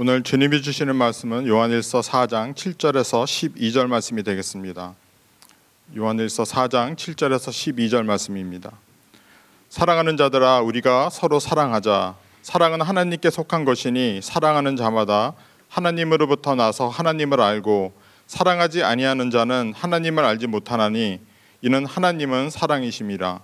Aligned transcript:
오늘 0.00 0.22
주님이 0.22 0.62
주시는 0.62 0.94
말씀은 0.94 1.48
요한일서 1.48 2.02
4장 2.02 2.54
7절에서 2.54 3.24
12절 3.24 3.88
말씀이 3.88 4.22
되겠습니다. 4.22 4.94
요한일서 5.96 6.44
4장 6.44 6.94
7절에서 6.94 7.50
12절 7.50 8.04
말씀입니다. 8.04 8.70
사랑하는 9.68 10.16
자들아 10.16 10.60
우리가 10.60 11.10
서로 11.10 11.40
사랑하자. 11.40 12.14
사랑은 12.42 12.80
하나님께 12.80 13.28
속한 13.28 13.64
것이니 13.64 14.20
사랑하는 14.22 14.76
자마다 14.76 15.32
하나님으로부터 15.68 16.54
나서 16.54 16.88
하나님을 16.88 17.40
알고 17.40 17.92
사랑하지 18.28 18.84
아니하는 18.84 19.32
자는 19.32 19.72
하나님을 19.74 20.24
알지 20.24 20.46
못하나니 20.46 21.18
이는 21.62 21.84
하나님은 21.84 22.50
사랑이심이라. 22.50 23.40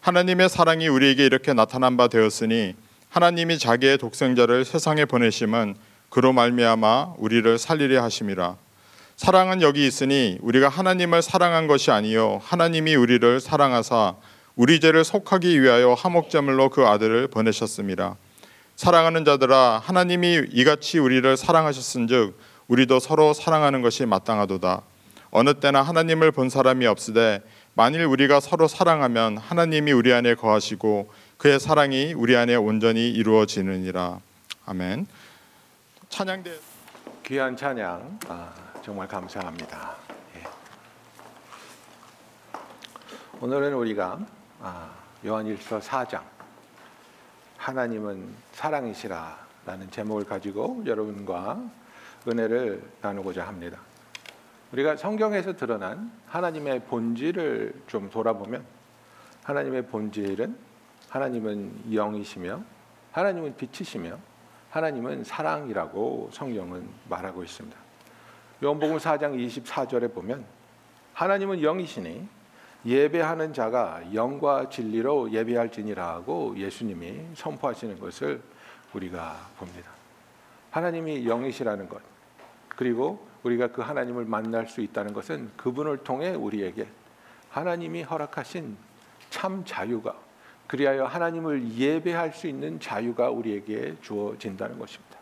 하나님의 0.00 0.48
사랑이 0.48 0.86
우리에게 0.86 1.26
이렇게 1.26 1.52
나타난 1.52 1.96
바 1.96 2.06
되었으니 2.06 2.76
하나님이 3.12 3.58
자기의 3.58 3.98
독생자를 3.98 4.64
세상에 4.64 5.04
보내심은 5.04 5.74
그로 6.08 6.32
말미암아 6.32 7.16
우리를 7.18 7.58
살리려 7.58 8.02
하심이라. 8.02 8.56
사랑은 9.16 9.60
여기 9.60 9.86
있으니 9.86 10.38
우리가 10.40 10.70
하나님을 10.70 11.20
사랑한 11.20 11.66
것이 11.66 11.90
아니요 11.90 12.40
하나님이 12.42 12.94
우리를 12.94 13.38
사랑하사 13.38 14.14
우리 14.56 14.80
죄를 14.80 15.04
속하기 15.04 15.60
위하여 15.60 15.92
화목제물로 15.92 16.70
그 16.70 16.86
아들을 16.86 17.28
보내셨습니다. 17.28 18.16
사랑하는 18.76 19.26
자들아 19.26 19.82
하나님이 19.84 20.44
이같이 20.50 20.98
우리를 20.98 21.36
사랑하셨은즉 21.36 22.38
우리도 22.68 22.98
서로 22.98 23.34
사랑하는 23.34 23.82
것이 23.82 24.06
마땅하도다. 24.06 24.80
어느 25.32 25.52
때나 25.52 25.82
하나님을 25.82 26.32
본 26.32 26.48
사람이 26.48 26.86
없으되 26.86 27.42
만일 27.74 28.04
우리가 28.06 28.40
서로 28.40 28.68
사랑하면 28.68 29.36
하나님이 29.36 29.92
우리 29.92 30.14
안에 30.14 30.34
거하시고 30.34 31.10
그의 31.42 31.58
사랑이 31.58 32.12
우리 32.12 32.36
안에 32.36 32.54
온전히 32.54 33.10
이루어지느니라. 33.10 34.20
아멘. 34.64 35.08
찬양대 36.08 36.52
귀한 37.24 37.56
찬양 37.56 38.20
아, 38.28 38.54
정말 38.80 39.08
감사합니다. 39.08 39.96
예. 40.36 40.44
오늘은 43.40 43.74
우리가 43.74 44.24
아, 44.60 44.94
요한일서 45.26 45.80
4장 45.80 46.22
하나님은 47.56 48.24
사랑이시라라는 48.52 49.90
제목을 49.90 50.24
가지고 50.24 50.84
여러분과 50.86 51.60
은혜를 52.28 52.88
나누고자 53.00 53.48
합니다. 53.48 53.80
우리가 54.70 54.94
성경에서 54.94 55.56
드러난 55.56 56.12
하나님의 56.26 56.84
본질을 56.84 57.82
좀 57.88 58.10
돌아보면 58.10 58.64
하나님의 59.42 59.86
본질은 59.88 60.70
하나님은 61.12 61.92
영이시며 61.92 62.62
하나님은 63.12 63.54
빛이시며 63.56 64.18
하나님은 64.70 65.24
사랑이라고 65.24 66.30
성경은 66.32 66.88
말하고 67.10 67.44
있습니다. 67.44 67.76
요한복음 68.64 68.96
4장 68.96 69.36
24절에 69.36 70.14
보면 70.14 70.42
하나님은 71.12 71.60
영이시니 71.60 72.26
예배하는 72.86 73.52
자가 73.52 74.14
영과 74.14 74.70
진리로 74.70 75.30
예배할지니라고 75.30 76.56
예수님이 76.56 77.26
선포하시는 77.34 78.00
것을 78.00 78.40
우리가 78.94 79.50
봅니다. 79.58 79.90
하나님이 80.70 81.28
영이시라는 81.28 81.90
것 81.90 82.00
그리고 82.70 83.28
우리가 83.42 83.66
그 83.66 83.82
하나님을 83.82 84.24
만날 84.24 84.66
수 84.66 84.80
있다는 84.80 85.12
것은 85.12 85.50
그분을 85.58 85.98
통해 85.98 86.30
우리에게 86.30 86.88
하나님이 87.50 88.02
허락하신 88.02 88.78
참 89.28 89.62
자유가 89.66 90.16
그리하여 90.66 91.04
하나님을 91.04 91.72
예배할 91.74 92.32
수 92.32 92.46
있는 92.46 92.80
자유가 92.80 93.30
우리에게 93.30 93.96
주어진다는 94.00 94.78
것입니다. 94.78 95.18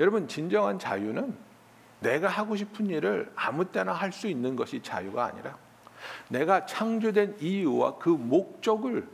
여러분 0.00 0.26
진정한 0.26 0.78
자유는 0.78 1.36
내가 2.00 2.28
하고 2.28 2.56
싶은 2.56 2.86
일을 2.86 3.30
아무 3.34 3.64
때나 3.64 3.92
할 3.92 4.12
수 4.12 4.26
있는 4.28 4.56
것이 4.56 4.80
자유가 4.82 5.26
아니라 5.26 5.56
내가 6.28 6.66
창조된 6.66 7.36
이유와 7.40 7.98
그 7.98 8.08
목적을 8.10 9.06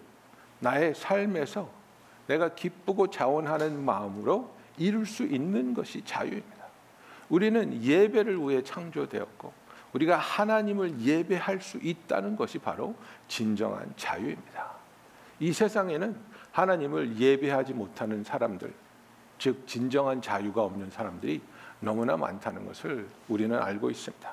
나의 0.58 0.94
삶에서 0.94 1.70
내가 2.26 2.54
기쁘고 2.54 3.08
자원하는 3.10 3.84
마음으로 3.84 4.50
이룰 4.76 5.06
수 5.06 5.24
있는 5.24 5.74
것이 5.74 6.02
자유입니다. 6.04 6.64
우리는 7.28 7.82
예배를 7.82 8.38
위해 8.38 8.62
창조되었고 8.62 9.52
우리가 9.92 10.16
하나님을 10.16 11.00
예배할 11.00 11.60
수 11.60 11.78
있다는 11.78 12.36
것이 12.36 12.58
바로 12.58 12.94
진정한 13.28 13.92
자유입니다. 13.96 14.79
이 15.40 15.52
세상에는 15.52 16.16
하나님을 16.52 17.18
예배하지 17.18 17.72
못하는 17.74 18.22
사람들, 18.22 18.72
즉 19.38 19.66
진정한 19.66 20.20
자유가 20.20 20.62
없는 20.62 20.90
사람들이 20.90 21.40
너무나 21.80 22.16
많다는 22.16 22.66
것을 22.66 23.08
우리는 23.28 23.58
알고 23.58 23.90
있습니다. 23.90 24.32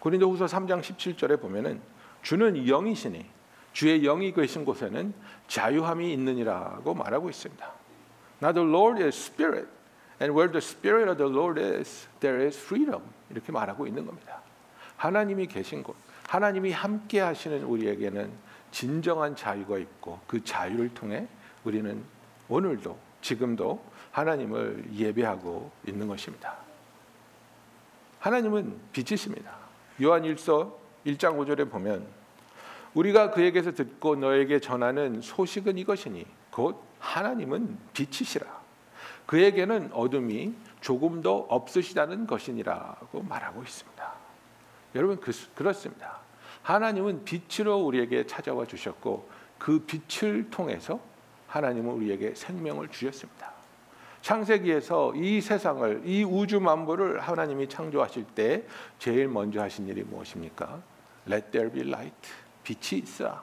고린도후서 0.00 0.46
3장 0.46 0.80
17절에 0.80 1.40
보면은 1.40 1.80
주는 2.22 2.66
영이시니 2.66 3.24
주의 3.72 4.02
영이 4.02 4.32
계신 4.32 4.64
곳에는 4.64 5.14
자유함이 5.46 6.12
있느니라고 6.12 6.92
말하고 6.94 7.30
있습니다. 7.30 7.72
Now 8.42 8.52
the 8.52 8.68
Lord 8.68 9.02
is 9.02 9.16
spirit 9.16 9.68
and 10.20 10.36
where 10.36 10.50
the 10.50 10.58
spirit 10.58 11.08
of 11.08 11.16
the 11.18 11.32
Lord 11.32 11.60
is 11.60 12.08
there 12.18 12.44
is 12.44 12.58
freedom 12.58 13.02
이렇게 13.30 13.52
말하고 13.52 13.86
있는 13.86 14.04
겁니다. 14.04 14.40
하나님이 14.96 15.46
계신 15.46 15.82
곳, 15.82 15.96
하나님이 16.28 16.72
함께 16.72 17.20
하시는 17.20 17.62
우리에게는 17.62 18.30
진정한 18.72 19.36
자유가 19.36 19.78
있고 19.78 20.18
그 20.26 20.42
자유를 20.42 20.92
통해 20.94 21.28
우리는 21.62 22.02
오늘도 22.48 22.98
지금도 23.20 23.82
하나님을 24.10 24.86
예배하고 24.92 25.70
있는 25.86 26.08
것입니다. 26.08 26.56
하나님은 28.18 28.78
빛이십니다. 28.92 29.56
요한 30.02 30.22
1서 30.22 30.74
1장 31.06 31.36
5절에 31.36 31.70
보면 31.70 32.06
우리가 32.94 33.30
그에게서 33.30 33.72
듣고 33.72 34.16
너에게 34.16 34.60
전하는 34.60 35.20
소식은 35.20 35.78
이것이니 35.78 36.26
곧 36.50 36.82
하나님은 36.98 37.78
빛이시라. 37.94 38.62
그에게는 39.26 39.90
어둠이 39.92 40.54
조금도 40.80 41.46
없으시다는 41.48 42.26
것이니라고 42.26 43.22
말하고 43.22 43.62
있습니다. 43.62 44.12
여러분 44.94 45.18
그, 45.20 45.32
그렇습니다. 45.54 46.20
하나님은 46.62 47.24
빛으로 47.24 47.78
우리에게 47.78 48.26
찾아와 48.26 48.66
주셨고 48.66 49.28
그 49.58 49.84
빛을 49.86 50.50
통해서 50.50 51.00
하나님은 51.48 51.92
우리에게 51.92 52.34
생명을 52.34 52.88
주셨습니다. 52.88 53.52
창세기에서 54.22 55.14
이 55.16 55.40
세상을 55.40 56.02
이 56.04 56.22
우주 56.22 56.60
만물을 56.60 57.20
하나님이 57.20 57.68
창조하실 57.68 58.24
때 58.34 58.64
제일 58.98 59.28
먼저 59.28 59.60
하신 59.60 59.88
일이 59.88 60.02
무엇입니까? 60.04 60.80
Let 61.28 61.50
there 61.50 61.70
be 61.70 61.82
light. 61.82 62.16
빛이 62.62 63.02
있어. 63.02 63.42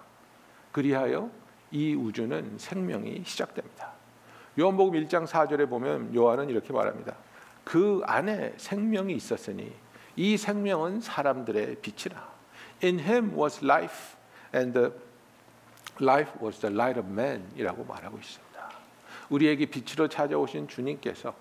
그리하여 0.72 1.30
이 1.72 1.94
우주는 1.94 2.58
생명이 2.58 3.24
시작됩니다. 3.26 3.92
요한복음 4.58 4.94
1장 5.04 5.28
4절에 5.28 5.70
보면 5.70 6.16
요한은 6.16 6.50
이렇게 6.50 6.74
말합니다. 6.74 7.16
그 7.64 8.02
안에 8.06 8.54
생명이 8.58 9.14
있었으니 9.14 9.72
이 10.16 10.38
생명은 10.38 11.02
사람들의 11.02 11.78
빛이라. 11.82 12.29
In 12.84 13.00
him 13.00 13.38
was 13.38 13.64
life 13.64 14.16
and 14.54 14.74
the 14.74 14.94
life 16.02 16.32
was 16.42 16.60
the 16.60 16.74
light 16.74 17.00
of 17.00 17.10
man이라고 17.10 17.84
말하고 17.86 18.18
있습니다. 18.18 18.50
우리에게 19.30 19.66
빛으로 19.66 20.08
찾아오신 20.08 20.68
주님께서 20.68 21.34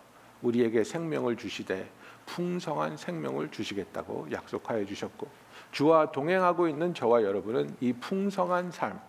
우리에게 0.43 0.85
생명을 0.85 1.37
주시되 1.37 1.89
풍성한 2.27 2.97
생명을 2.97 3.51
주시겠다고 3.51 4.29
약속하여 4.31 4.85
주셨고 4.85 5.29
주와 5.73 6.13
동행하고 6.13 6.69
있는 6.69 6.95
저와 6.95 7.23
여러분은 7.23 7.77
이 7.81 7.93
풍성한 7.93 8.71
삶 8.71 9.01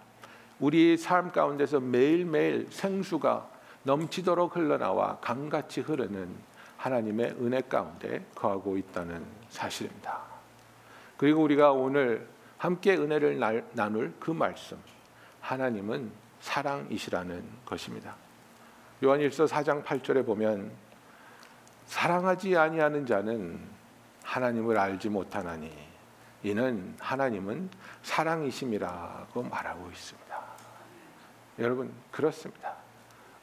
우리의 0.60 0.98
삶 0.98 1.32
가운데서 1.32 1.80
매일매일 1.80 2.68
생수가 2.70 3.50
넘치도록 3.84 4.56
흘러나와 4.56 5.18
강같이 5.20 5.82
흐르는 5.82 6.30
하나님의 6.78 7.36
은혜 7.42 7.62
가운데 7.62 8.26
거하고 8.36 8.78
있다는 8.78 9.26
사실입니다. 9.50 10.29
그리고 11.20 11.44
우리가 11.44 11.74
오늘 11.74 12.26
함께 12.58 12.96
은혜를 12.96 13.40
나눌 13.74 14.14
그 14.22 14.32
말씀 14.32 14.82
하나님은 15.42 16.10
사랑이시라는 16.40 17.44
것입니다. 17.66 18.16
요한일서 19.04 19.44
4장 19.44 19.84
8절에 19.84 20.26
보면 20.26 20.72
사랑하지 21.88 22.56
아니하는 22.56 23.06
자는 23.06 23.60
하나님을 24.24 24.78
알지 24.78 25.10
못하나니 25.10 25.70
이는 26.44 26.96
하나님은 27.00 27.70
사랑이심이라고 28.02 29.44
말하고 29.44 29.90
있습니다. 29.90 30.40
여러분 31.60 31.92
그렇습니다. 32.12 32.76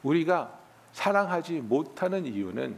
우리가 0.01 0.51
사랑하지 0.93 1.61
못하는 1.61 2.25
이유는 2.25 2.75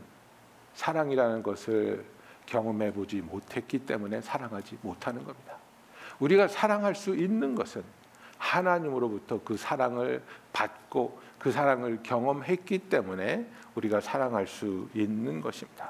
사랑이라는 0.74 1.42
것을 1.42 2.04
경험해 2.50 2.94
보지 2.94 3.22
못했기 3.22 3.80
때문에 3.80 4.22
사랑하지 4.22 4.80
못하는 4.81 5.24
겁니다. 5.24 5.56
우리가 6.19 6.48
사랑할 6.48 6.96
수 6.96 7.16
있는 7.16 7.56
것은 7.56 7.84
하나님으로부터 8.38 9.42
그 9.44 9.56
사랑을 9.56 10.24
받고 10.51 11.19
그 11.38 11.51
사랑을 11.51 12.00
경험했기 12.04 12.80
때문에 12.90 13.48
우리가 13.75 14.01
사랑할 14.01 14.48
수 14.48 14.90
있는 14.94 15.42
것입니다. 15.42 15.90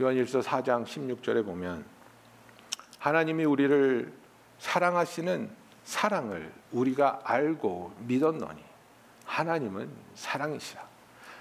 요한일서 0.00 0.40
4장 0.40 0.84
16절에 0.84 1.44
보면 1.44 1.84
하나님이 2.98 3.44
우리를 3.44 4.12
사랑하시는 4.58 5.50
사랑을 5.84 6.52
우리가 6.70 7.20
알고 7.24 7.92
믿었노니 8.06 8.62
하나님은 9.24 9.90
사랑이시라. 10.14 10.82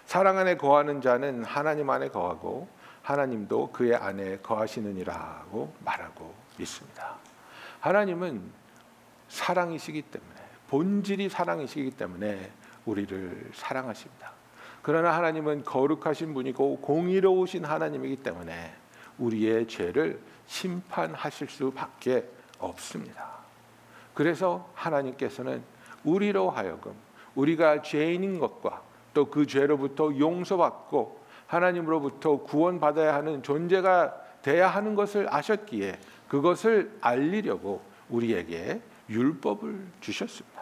사랑 0.06 0.38
안에 0.38 0.58
거하는 0.58 1.02
자는 1.02 1.46
하나님 1.46 1.90
안에 1.90 2.10
거하고 2.10 2.68
하나님도 3.01 3.71
그의 3.71 3.95
안에 3.95 4.38
거하시느니라고 4.39 5.74
말하고 5.83 6.33
있습니다. 6.59 7.15
하나님은 7.80 8.42
사랑이시기 9.27 10.03
때문에 10.03 10.36
본질이 10.69 11.30
사랑이시기 11.30 11.92
때문에 11.92 12.51
우리를 12.86 13.51
사랑하십니다. 13.53 14.31
그러나 14.81 15.15
하나님은 15.15 15.63
거룩하신 15.63 16.33
분이고 16.33 16.77
공의로우신 16.77 17.65
하나님이기 17.65 18.18
때문에 18.18 18.74
우리의 19.18 19.68
죄를 19.68 20.19
심판하실 20.48 21.50
수밖에 21.50 22.27
없습니다. 22.59 23.30
그래서 24.13 24.69
하나님께서는 24.74 25.63
우리로 26.03 26.50
하여금 26.50 26.94
우리가 27.36 27.81
죄인인 27.81 28.39
것과 28.39 28.81
또 29.13 29.30
그 29.30 29.45
죄로부터 29.45 30.18
용서받고 30.18 31.21
하나님으로부터 31.51 32.38
구원받아야 32.38 33.13
하는 33.13 33.44
존재가 33.44 34.39
돼야 34.42 34.69
하는 34.69 34.95
것을 34.95 35.27
아셨기에 35.33 36.00
그것을 36.30 36.98
알리려고 37.01 37.81
우리에게 38.09 38.81
율법을 39.09 39.86
주셨습니다. 40.00 40.62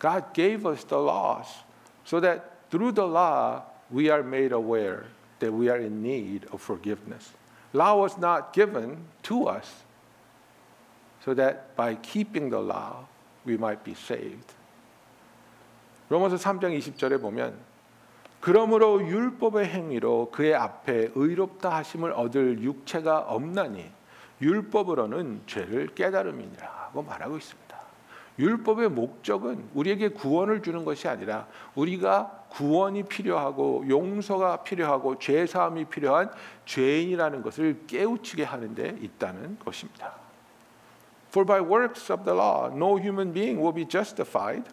God 0.00 0.24
gave 0.32 0.68
us 0.70 0.84
the 0.84 1.02
laws 1.02 1.62
so 2.04 2.20
that 2.20 2.42
through 2.70 2.92
the 2.92 3.08
law 3.08 3.62
we 3.92 4.10
are 4.10 4.22
made 4.22 4.52
aware 4.52 5.06
that 5.38 5.54
we 5.54 5.68
are 5.70 5.80
in 5.80 6.02
need 6.02 6.46
of 6.52 6.60
forgiveness. 6.62 7.32
Law 7.72 8.02
was 8.02 8.18
not 8.18 8.52
given 8.52 9.06
to 9.22 9.48
us 9.48 9.84
so 11.24 11.34
that 11.34 11.76
by 11.76 11.94
keeping 12.02 12.50
the 12.50 12.60
law 12.60 13.06
we 13.46 13.54
might 13.54 13.84
be 13.84 13.92
saved. 13.92 14.54
로마서 16.08 16.36
3장 16.36 16.76
20절에 16.76 17.20
보면 17.20 17.67
그러므로 18.40 19.00
율법의 19.06 19.66
행위로 19.66 20.30
그의 20.30 20.54
앞에 20.54 21.10
의롭다 21.14 21.70
하심을 21.70 22.12
얻을 22.12 22.62
육체가 22.62 23.18
없나니 23.20 23.90
율법으로는 24.40 25.42
죄를 25.46 25.88
깨달음이니라고 25.94 27.02
말하고 27.02 27.36
있습니다. 27.36 27.68
율법의 28.38 28.90
목적은 28.90 29.68
우리에게 29.74 30.10
구원을 30.10 30.62
주는 30.62 30.84
것이 30.84 31.08
아니라 31.08 31.48
우리가 31.74 32.44
구원이 32.50 33.04
필요하고 33.04 33.84
용서가 33.88 34.62
필요하고 34.62 35.18
죄 35.18 35.44
사함이 35.44 35.86
필요한 35.86 36.30
죄인이라는 36.64 37.42
것을 37.42 37.80
깨우치게 37.88 38.44
하는 38.44 38.74
데 38.76 38.96
있다는 39.00 39.58
것입니다. 39.64 40.12
For 41.30 41.44
by 41.44 41.60
works 41.60 42.12
of 42.12 42.24
the 42.24 42.38
law 42.38 42.72
no 42.72 42.98
human 42.98 43.32
being 43.32 43.60
will 43.60 43.74
be 43.74 43.86
justified 43.86 44.64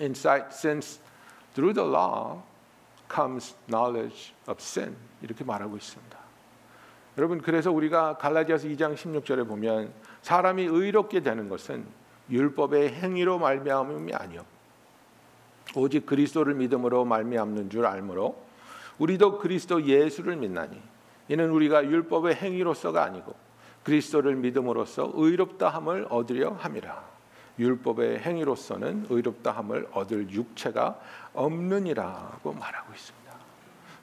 in 0.00 0.12
sight 0.12 0.46
since 0.52 1.00
through 1.54 1.74
the 1.74 1.86
law 1.86 2.42
comes 3.12 3.54
knowledge 3.68 4.32
of 4.48 4.56
sin 4.58 4.96
이렇게 5.20 5.44
말하고 5.44 5.76
있습니다. 5.76 6.18
여러분 7.18 7.42
그래서 7.42 7.70
우리가 7.70 8.16
갈라디아서 8.16 8.68
2장 8.68 8.94
16절에 8.94 9.46
보면 9.46 9.92
사람이 10.22 10.64
의롭게 10.64 11.20
되는 11.20 11.48
것은 11.48 11.84
율법의 12.30 12.94
행위로 12.94 13.38
말미암음이 13.38 14.14
아니요 14.14 14.44
오직 15.74 16.06
그리스도를 16.06 16.54
믿음으로 16.54 17.04
말미암는 17.04 17.68
줄 17.68 17.84
알므로 17.84 18.42
우리도 18.98 19.38
그리스도 19.38 19.84
예수를 19.84 20.36
믿나니 20.36 20.80
이는 21.28 21.50
우리가 21.50 21.84
율법의 21.84 22.36
행위로서가 22.36 23.04
아니고 23.04 23.34
그리스도를 23.84 24.36
믿음으로써 24.36 25.10
의롭다 25.14 25.68
함을 25.68 26.06
얻으려 26.08 26.52
함이라 26.52 27.11
율법의 27.58 28.20
행위로서는 28.20 29.06
의롭다 29.10 29.52
함을 29.52 29.88
얻을 29.92 30.30
육체가 30.30 30.98
없느니라고 31.34 32.52
말하고 32.52 32.92
있습니다. 32.92 33.32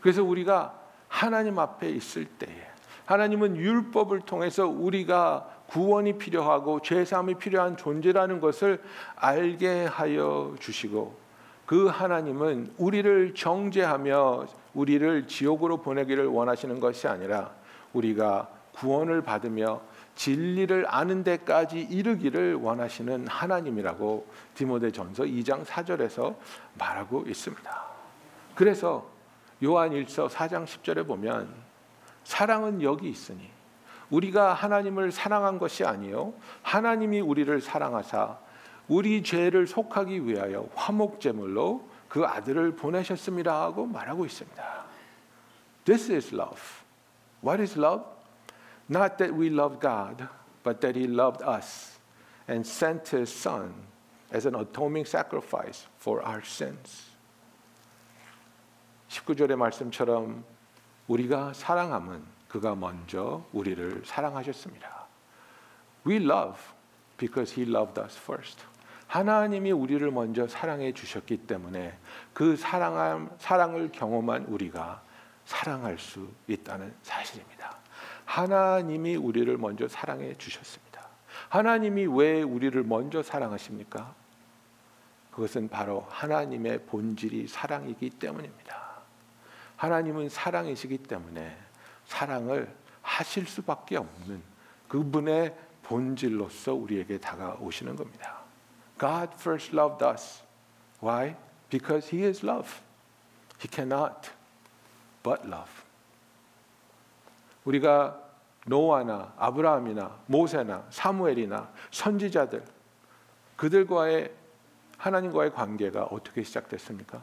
그래서 0.01 0.23
우리가 0.23 0.73
하나님 1.07 1.59
앞에 1.59 1.89
있을 1.89 2.25
때에 2.25 2.69
하나님은 3.05 3.57
율법을 3.57 4.21
통해서 4.21 4.67
우리가 4.67 5.49
구원이 5.67 6.17
필요하고 6.17 6.81
죄 6.81 7.05
사함이 7.05 7.35
필요한 7.35 7.75
존재라는 7.75 8.39
것을 8.39 8.81
알게 9.15 9.85
하여 9.85 10.55
주시고 10.59 11.17
그 11.65 11.87
하나님은 11.87 12.73
우리를 12.77 13.35
정죄하며 13.35 14.47
우리를 14.73 15.27
지옥으로 15.27 15.77
보내기를 15.77 16.27
원하시는 16.27 16.79
것이 16.79 17.07
아니라 17.07 17.51
우리가 17.93 18.47
구원을 18.73 19.21
받으며 19.21 19.81
진리를 20.19 20.85
아는 20.89 21.23
데까지 21.23 21.79
이르기를 21.79 22.55
원하시는 22.55 23.29
하나님이라고 23.29 24.27
디모데전서 24.53 25.23
2장 25.23 25.63
4절에서 25.63 26.35
말하고 26.77 27.23
있습니다. 27.25 27.85
그래서 28.53 29.09
요한 29.63 29.91
1서 29.91 30.27
4장 30.27 30.65
10절에 30.65 31.07
보면 31.07 31.47
사랑은 32.25 32.81
여기 32.81 33.09
있으니 33.09 33.49
우리가 34.09 34.53
하나님을 34.53 35.13
사랑한 35.13 35.57
것이 35.57 35.85
아니요 35.85 36.33
하나님이 36.63 37.21
우리를 37.21 37.61
사랑하사 37.61 38.39
우리 38.89 39.23
죄를 39.23 39.67
속하기 39.67 40.27
위하여 40.27 40.67
화목 40.75 41.21
제물로 41.21 41.87
그 42.09 42.25
아들을 42.25 42.75
보내셨습니다 42.75 43.61
하고 43.61 43.85
말하고 43.85 44.25
있습니다. 44.25 44.83
This 45.85 46.11
is 46.11 46.35
love. 46.35 46.59
What 47.41 47.61
is 47.61 47.79
love? 47.79 48.18
Not 48.89 49.19
that 49.19 49.35
we 49.35 49.49
love 49.49 49.79
God, 49.79 50.27
but 50.63 50.81
that 50.81 50.95
He 50.95 51.05
loved 51.05 51.43
us 51.43 51.99
and 52.47 52.65
sent 52.65 53.09
His 53.09 53.29
Son 53.31 53.73
as 54.31 54.45
an 54.47 54.55
atoning 54.55 55.05
sacrifice 55.05 55.85
for 55.97 56.21
our 56.25 56.41
sins. 56.43 57.09
19절의 59.09 59.55
말씀처럼 59.55 60.43
우리가 61.07 61.53
사랑함은 61.53 62.23
그가 62.47 62.75
먼저 62.75 63.43
우리를 63.53 64.03
사랑하셨습니다. 64.05 65.05
We 66.05 66.17
love 66.17 66.59
because 67.17 67.53
He 67.53 67.69
loved 67.69 67.99
us 67.99 68.17
first. 68.17 68.63
하나님이 69.07 69.71
우리를 69.71 70.09
먼저 70.11 70.47
사랑해 70.47 70.93
주셨기 70.93 71.37
때문에 71.47 71.97
그 72.33 72.55
사랑함, 72.55 73.31
사랑을 73.39 73.91
경험한 73.91 74.45
우리가 74.45 75.01
사랑할 75.45 75.97
수 75.97 76.29
있다는 76.47 76.93
사실입니다. 77.01 77.78
하나님이 78.29 79.15
우리를 79.15 79.57
먼저 79.57 79.87
사랑해 79.87 80.37
주셨습니다. 80.37 81.01
하나님이 81.49 82.05
왜 82.05 82.43
우리를 82.43 82.83
먼저 82.83 83.23
사랑하십니까? 83.23 84.13
그것은 85.31 85.67
바로 85.67 86.05
하나님의 86.11 86.85
본질이 86.85 87.47
사랑이기 87.47 88.11
때문입니다. 88.11 88.77
하나님은 89.77 90.29
사랑이시기 90.29 90.99
때문에 90.99 91.57
사랑을 92.05 92.71
하실 93.01 93.47
수밖에 93.47 93.97
없는 93.97 94.43
그분의 94.87 95.57
본질로서 95.81 96.75
우리에게 96.75 97.17
다가오시는 97.17 97.95
겁니다. 97.95 98.41
God 98.99 99.31
first 99.39 99.75
loved 99.75 100.05
us. 100.05 100.43
Why? 101.01 101.35
Because 101.71 102.15
He 102.15 102.27
is 102.27 102.45
love. 102.45 102.69
He 103.59 103.67
cannot 103.67 104.29
but 105.23 105.41
love. 105.47 105.78
우리가 107.69 108.19
노아나 108.65 109.33
아브라함이나 109.37 110.21
모세나 110.25 110.85
사무엘이나 110.89 111.71
선지자들 111.91 112.63
그들과의 113.55 114.33
하나님과의 114.97 115.53
관계가 115.53 116.05
어떻게 116.05 116.43
시작됐습니까? 116.43 117.21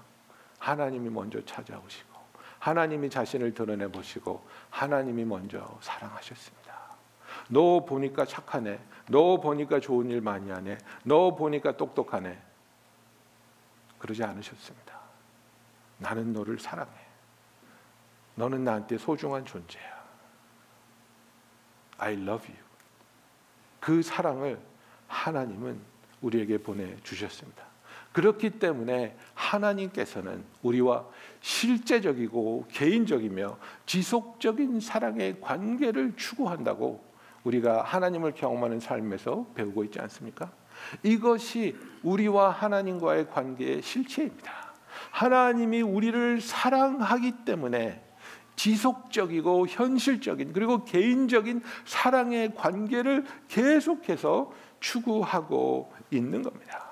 하나님이 0.58 1.10
먼저 1.10 1.44
찾아오시고 1.44 2.16
하나님이 2.60 3.10
자신을 3.10 3.54
드러내 3.54 3.88
보시고 3.88 4.46
하나님이 4.70 5.24
먼저 5.24 5.78
사랑하셨습니다. 5.80 6.74
너 7.50 7.84
보니까 7.84 8.24
착하네. 8.24 8.80
너 9.10 9.40
보니까 9.40 9.80
좋은 9.80 10.10
일 10.10 10.20
많이 10.20 10.50
하네. 10.50 10.78
너 11.04 11.34
보니까 11.34 11.76
똑똑하네. 11.76 12.40
그러지 13.98 14.24
않으셨습니다. 14.24 14.98
나는 15.98 16.32
너를 16.32 16.58
사랑해. 16.58 16.92
너는 18.36 18.64
나한테 18.64 18.98
소중한 18.98 19.44
존재야. 19.44 19.95
I 21.98 22.14
love 22.14 22.46
you. 22.48 22.62
그 23.80 24.02
사랑을 24.02 24.58
하나님은 25.08 25.78
우리에게 26.20 26.58
보내 26.58 26.96
주셨습니다. 27.02 27.64
그렇기 28.12 28.58
때문에 28.58 29.14
하나님께서는 29.34 30.42
우리와 30.62 31.04
실제적이고 31.42 32.66
개인적이며 32.72 33.58
지속적인 33.84 34.80
사랑의 34.80 35.40
관계를 35.40 36.14
추구한다고 36.16 37.04
우리가 37.44 37.82
하나님을 37.82 38.32
경험하는 38.32 38.80
삶에서 38.80 39.46
배우고 39.54 39.84
있지 39.84 40.00
않습니까? 40.00 40.50
이것이 41.02 41.76
우리와 42.02 42.50
하나님과의 42.50 43.28
관계의 43.30 43.82
실체입니다. 43.82 44.52
하나님이 45.10 45.82
우리를 45.82 46.40
사랑하기 46.40 47.44
때문에 47.44 48.02
지속적이고 48.56 49.66
현실적인 49.68 50.52
그리고 50.52 50.84
개인적인 50.84 51.62
사랑의 51.84 52.54
관계를 52.54 53.24
계속해서 53.48 54.52
추구하고 54.80 55.92
있는 56.10 56.42
겁니다. 56.42 56.86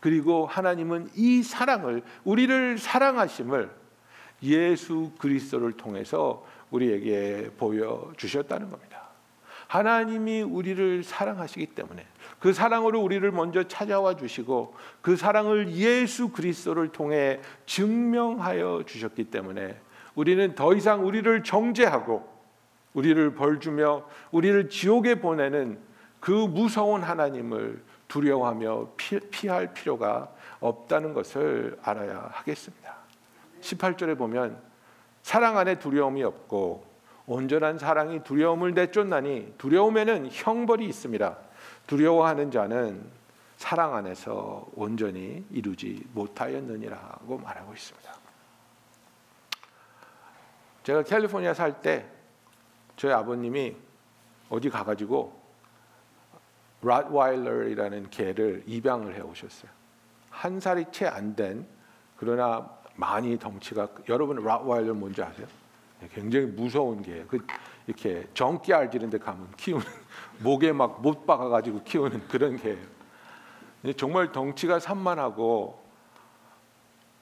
그리고 0.00 0.46
하나님은 0.46 1.10
이 1.14 1.42
사랑을 1.42 2.02
우리를 2.24 2.78
사랑하심을 2.78 3.70
예수 4.42 5.12
그리스도를 5.18 5.72
통해서 5.72 6.44
우리에게 6.70 7.50
보여 7.58 8.12
주셨다는 8.16 8.70
겁니다. 8.70 9.10
하나님이 9.66 10.42
우리를 10.42 11.04
사랑하시기 11.04 11.66
때문에 11.66 12.04
그 12.40 12.52
사랑으로 12.52 13.00
우리를 13.00 13.30
먼저 13.30 13.62
찾아와 13.68 14.16
주시고 14.16 14.74
그 15.00 15.16
사랑을 15.16 15.72
예수 15.74 16.30
그리스도를 16.30 16.88
통해 16.88 17.40
증명하여 17.66 18.84
주셨기 18.86 19.24
때문에 19.24 19.78
우리는 20.14 20.54
더 20.54 20.74
이상 20.74 21.06
우리를 21.06 21.42
정죄하고 21.42 22.28
우리를 22.94 23.34
벌주며 23.34 24.04
우리를 24.32 24.68
지옥에 24.68 25.16
보내는 25.16 25.78
그 26.18 26.30
무서운 26.30 27.02
하나님을 27.02 27.82
두려워하며 28.08 28.88
피, 28.96 29.48
할 29.48 29.72
필요가 29.72 30.28
없다는 30.58 31.14
것을 31.14 31.78
알아야 31.82 32.28
하겠습니다. 32.32 32.94
18절에 33.60 34.18
보면 34.18 34.58
사랑 35.22 35.56
안에 35.56 35.78
두려움이 35.78 36.22
없고 36.24 36.84
온전한 37.26 37.78
사랑이 37.78 38.24
두려움을 38.24 38.74
내쫓나니 38.74 39.54
두려움에는 39.56 40.28
형벌이 40.32 40.84
있습니다. 40.86 41.36
두려워하는 41.86 42.50
자는 42.50 43.04
사랑 43.56 43.94
안에서 43.94 44.66
온전히 44.74 45.44
이루지 45.50 46.02
못하였느니라고 46.12 47.38
말하고 47.38 47.72
있습니다. 47.72 48.19
제가 50.90 51.04
캘리포니아 51.04 51.54
살 51.54 51.80
때 51.80 52.04
저희 52.96 53.12
아버님이 53.12 53.76
어디 54.48 54.68
가가지고 54.68 55.40
랏와일러이라는 56.82 58.10
개를 58.10 58.64
입양을 58.66 59.14
해 59.14 59.20
오셨어요. 59.20 59.70
한 60.30 60.58
살이 60.58 60.84
채 60.90 61.06
안 61.06 61.36
된 61.36 61.64
그러나 62.16 62.68
많이 62.96 63.38
덩치가 63.38 63.86
여러분 64.08 64.42
랏와일러 64.44 64.92
뭔지 64.92 65.22
아세요? 65.22 65.46
굉장히 66.12 66.46
무서운 66.46 67.02
개예요. 67.02 67.24
그 67.28 67.38
이렇게 67.86 68.26
정기 68.34 68.74
알지는데 68.74 69.18
가면 69.18 69.52
키우는 69.56 69.86
목에 70.42 70.72
막 70.72 71.00
못 71.00 71.24
박아가지고 71.24 71.84
키우는 71.84 72.26
그런 72.26 72.56
개예요. 72.56 72.84
정말 73.96 74.32
덩치가 74.32 74.80
산만하고 74.80 75.80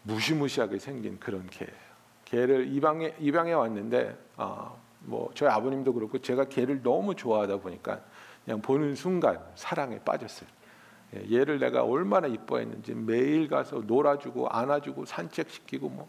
무시무시하게 0.05 0.79
생긴 0.79 1.21
그런 1.21 1.47
개예요. 1.51 1.88
개를 2.29 2.69
입양해 2.69 3.15
입양해 3.19 3.53
왔는데 3.55 4.17
어, 4.37 4.79
뭐 5.01 5.31
저희 5.35 5.49
아버님도 5.49 5.95
그렇고 5.95 6.19
제가 6.19 6.45
개를 6.45 6.83
너무 6.83 7.15
좋아하다 7.15 7.59
보니까 7.59 8.01
그냥 8.45 8.61
보는 8.61 8.95
순간 8.95 9.41
사랑에 9.55 9.99
빠졌어요. 10.01 10.49
예, 11.17 11.39
얘를 11.39 11.59
내가 11.59 11.85
얼마나 11.85 12.27
이뻐했는지 12.27 12.95
매일 12.95 13.49
가서 13.49 13.79
놀아주고 13.79 14.49
안아주고 14.49 15.07
산책시키고 15.07 15.89
뭐 15.89 16.09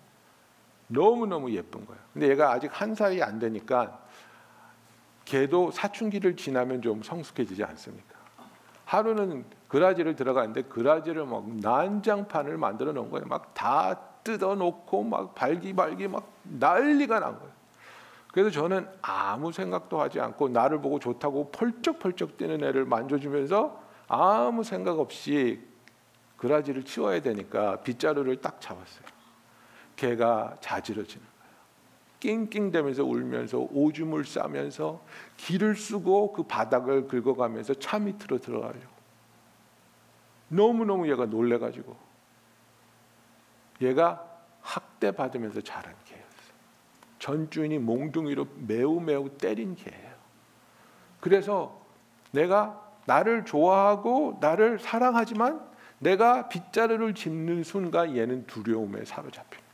너무 0.87 1.25
너무 1.25 1.51
예쁜 1.51 1.85
거예요. 1.85 2.01
근데 2.11 2.27
얘가 2.27 2.51
아직 2.51 2.69
한 2.73 2.95
살이 2.95 3.23
안 3.23 3.39
되니까 3.39 4.01
개도 5.23 5.71
사춘기를 5.71 6.35
지나면 6.35 6.81
좀 6.81 7.01
성숙해지지 7.01 7.63
않습니까? 7.63 8.19
하루는 8.83 9.45
그라지를 9.69 10.15
들어가는데 10.15 10.63
그라지를 10.63 11.25
막 11.25 11.47
난장판을 11.47 12.57
만들어 12.57 12.91
놓은 12.91 13.09
거예요. 13.09 13.25
막 13.27 13.53
다 13.53 14.08
뜯어 14.29 14.53
놓고 14.53 15.03
막 15.03 15.33
발기발기 15.33 16.07
막 16.07 16.31
난리가 16.43 17.19
난 17.19 17.39
거예요. 17.39 17.51
그래서 18.31 18.51
저는 18.51 18.87
아무 19.01 19.51
생각도 19.51 19.99
하지 19.99 20.19
않고 20.19 20.49
나를 20.49 20.79
보고 20.81 20.99
좋다고 20.99 21.49
펄쩍펄쩍 21.51 22.37
뛰는 22.37 22.63
애를 22.63 22.85
만져주면서 22.85 23.81
아무 24.07 24.63
생각 24.63 24.99
없이 24.99 25.61
그라지를 26.37 26.83
치워야 26.83 27.21
되니까 27.21 27.81
빗자루를 27.81 28.37
딱 28.37 28.61
잡았어요. 28.61 29.07
개가 29.95 30.57
자지러지는 30.61 31.25
거예요. 31.25 31.49
낑낑대면서 32.19 33.03
울면서 33.03 33.67
오줌을 33.71 34.25
싸면서 34.25 35.01
기를 35.37 35.75
쓰고 35.75 36.33
그 36.33 36.43
바닥을 36.43 37.07
긁어가면서 37.07 37.73
차 37.75 37.97
밑으로 37.97 38.37
들어가려고. 38.37 38.99
너무너무 40.49 41.09
얘가 41.09 41.25
놀래가지고 41.25 42.08
얘가 43.81 44.25
학대 44.61 45.11
받으면서 45.11 45.61
자란 45.61 45.93
개였어요. 46.05 46.29
전 47.17 47.49
주인이 47.49 47.79
몽둥이로 47.79 48.47
매우 48.67 48.99
매우 48.99 49.29
때린 49.29 49.75
개예요. 49.75 50.09
그래서 51.19 51.79
내가 52.31 52.81
나를 53.05 53.45
좋아하고 53.45 54.37
나를 54.39 54.79
사랑하지만 54.79 55.67
내가 55.99 56.47
빗자루를 56.47 57.15
짚는 57.15 57.63
순간 57.63 58.15
얘는 58.15 58.47
두려움에 58.47 59.03
사로잡힙니다. 59.05 59.69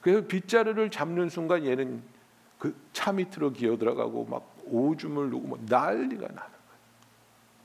그래서 0.00 0.26
빗자루를 0.26 0.90
잡는 0.90 1.28
순간 1.28 1.64
얘는 1.64 2.02
그 2.58 2.84
차 3.04 3.12
밑으로 3.12 3.52
기어 3.52 3.76
들어가고 3.76 4.24
막 4.24 4.56
오줌을 4.64 5.28
누고 5.28 5.46
뭐 5.46 5.58
난리가 5.68 6.26
나는 6.26 6.36
거예요. 6.36 6.50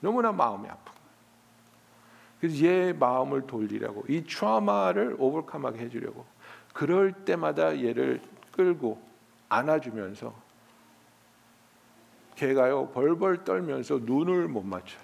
너무나 0.01 0.33
마음이 0.33 0.67
아픈. 0.67 0.98
그래서 2.39 2.65
얘 2.65 2.93
마음을 2.93 3.47
돌리려고 3.47 4.05
이 4.07 4.23
트라우마를 4.23 5.15
오버컴하게 5.19 5.79
해주려고 5.79 6.25
그럴 6.73 7.11
때마다 7.11 7.77
얘를 7.77 8.21
끌고 8.51 9.01
안아주면서 9.49 10.33
걔가요 12.35 12.89
벌벌 12.91 13.43
떨면서 13.43 13.99
눈을 14.01 14.47
못 14.47 14.63
맞춰요. 14.63 15.01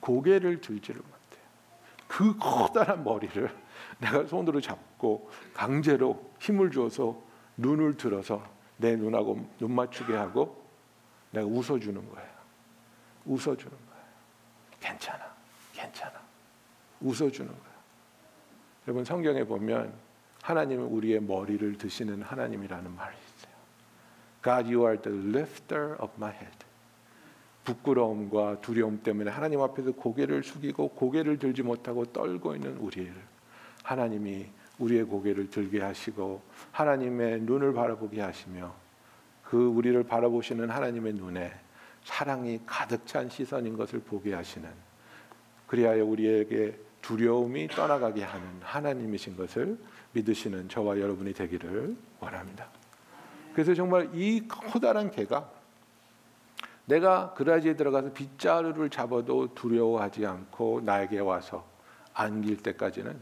고개를 0.00 0.60
들지를 0.60 1.00
못해요. 1.00 1.44
그 2.08 2.36
커다란 2.38 3.04
머리를 3.04 3.48
내가 3.98 4.26
손으로 4.26 4.60
잡고 4.60 5.30
강제로 5.54 6.30
힘을 6.40 6.70
줘서 6.70 7.16
눈을 7.56 7.96
들어서 7.96 8.42
내 8.76 8.96
눈하고 8.96 9.48
눈 9.58 9.74
맞추게 9.74 10.14
하고 10.14 10.64
내가 11.30 11.46
웃어주는 11.46 11.94
거예요. 11.94 12.30
웃어주는 13.26 13.70
거예요. 13.70 14.04
괜찮아, 14.80 15.24
괜찮아. 15.72 16.15
웃어주는 17.00 17.48
거예요. 17.48 17.76
여러분 18.86 19.04
성경에 19.04 19.44
보면 19.44 19.92
하나님은 20.42 20.86
우리의 20.86 21.20
머리를 21.20 21.76
드시는 21.76 22.22
하나님이라는 22.22 22.94
말이 22.94 23.16
있어요. 23.16 23.54
God, 24.42 24.72
you 24.72 24.86
are 24.86 25.00
the 25.00 25.28
lifter 25.28 25.96
of 26.00 26.12
my 26.16 26.32
head. 26.32 26.66
부끄러움과 27.64 28.60
두려움 28.60 29.02
때문에 29.02 29.30
하나님 29.30 29.60
앞에서 29.60 29.90
고개를 29.90 30.44
숙이고 30.44 30.90
고개를 30.90 31.38
들지 31.38 31.62
못하고 31.62 32.04
떨고 32.12 32.54
있는 32.54 32.76
우리를 32.76 33.12
하나님이 33.82 34.46
우리의 34.78 35.04
고개를 35.04 35.50
들게 35.50 35.80
하시고 35.82 36.42
하나님의 36.70 37.40
눈을 37.40 37.72
바라보게 37.72 38.20
하시며 38.20 38.72
그 39.42 39.66
우리를 39.66 40.00
바라보시는 40.04 40.70
하나님의 40.70 41.14
눈에 41.14 41.52
사랑이 42.04 42.60
가득 42.64 43.04
찬 43.06 43.28
시선인 43.28 43.76
것을 43.76 43.98
보게 44.00 44.32
하시는 44.32 44.68
그리하여 45.66 46.04
우리에게 46.04 46.85
두려움이 47.06 47.68
떠나가게 47.68 48.24
하는 48.24 48.44
하나님이신 48.62 49.36
것을 49.36 49.78
믿으시는 50.10 50.68
저와 50.68 50.98
여러분이 50.98 51.34
되기를 51.34 51.96
원합니다. 52.18 52.66
그래서 53.52 53.74
정말 53.74 54.10
이 54.12 54.48
커다란 54.48 55.12
개가 55.12 55.48
내가 56.86 57.32
그라지에 57.34 57.76
들어가서 57.76 58.12
빗자루를 58.12 58.90
잡아도 58.90 59.54
두려워하지 59.54 60.26
않고 60.26 60.80
나에게 60.84 61.20
와서 61.20 61.64
안길 62.12 62.64
때까지는 62.64 63.20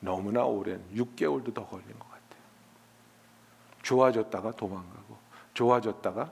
너무나 0.00 0.44
오랜 0.44 0.84
6개월도 0.94 1.54
더 1.54 1.66
걸린 1.66 1.88
것 1.98 2.10
같아요. 2.10 2.42
좋아졌다가 3.80 4.50
도망가고 4.50 5.16
좋아졌다가 5.54 6.30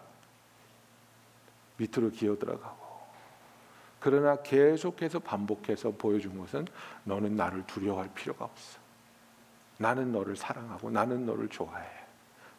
밑으로 1.78 2.10
기어 2.10 2.36
들어가고 2.38 2.79
그러나 4.00 4.36
계속해서 4.36 5.18
반복해서 5.18 5.90
보여준 5.92 6.38
것은 6.38 6.66
너는 7.04 7.36
나를 7.36 7.64
두려워할 7.66 8.10
필요가 8.14 8.46
없어. 8.46 8.80
나는 9.76 10.10
너를 10.10 10.36
사랑하고 10.36 10.90
나는 10.90 11.26
너를 11.26 11.48
좋아해. 11.48 11.86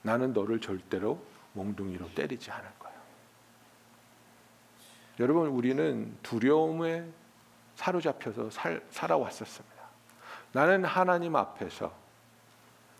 나는 0.03 0.33
너를 0.33 0.61
절대로 0.61 1.21
몽둥이로 1.53 2.13
때리지 2.13 2.51
않을 2.51 2.69
거야. 2.79 2.91
여러분 5.19 5.49
우리는 5.49 6.15
두려움에 6.23 7.07
사로잡혀서 7.75 8.49
살, 8.51 8.83
살아왔었습니다. 8.89 9.75
나는 10.53 10.85
하나님 10.85 11.35
앞에서 11.35 11.91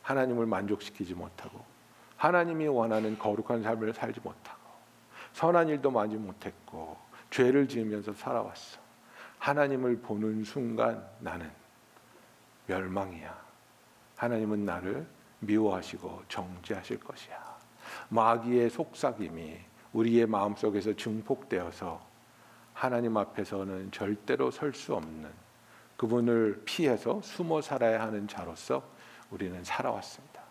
하나님을 0.02 0.46
만족시키지 0.46 1.14
못하고 1.14 1.64
하나님이 2.18 2.68
원하는 2.68 3.18
거룩한 3.18 3.64
삶을 3.64 3.94
살지 3.94 4.20
못하고 4.22 4.60
선한 5.34 5.70
일도 5.70 5.92
많이 5.92 6.16
못했고 6.16 6.98
죄를 7.32 7.68
지으면서 7.68 8.14
살아왔어. 8.14 8.80
하나님을 9.40 9.98
보는 10.02 10.44
순간 10.44 11.04
나는 11.20 11.50
멸망이야. 12.68 13.42
하나님은 14.18 14.66
나를 14.66 15.08
미워하시고 15.40 16.24
정죄하실 16.28 17.00
것이야. 17.00 17.58
마귀의 18.10 18.70
속삭임이 18.70 19.60
우리의 19.94 20.28
마음속에서 20.28 20.94
증폭되어서 20.94 22.06
하나님 22.74 23.18
앞에서는 23.18 23.92
절대로 23.92 24.52
설 24.52 24.74
수 24.74 24.96
없는 24.96 25.30
그분을 25.98 26.62
피해서 26.66 27.22
숨어 27.22 27.62
살아야 27.62 28.02
하는 28.02 28.28
자로서 28.28 28.84
우리는 29.30 29.64
살아왔습니다. 29.64 30.42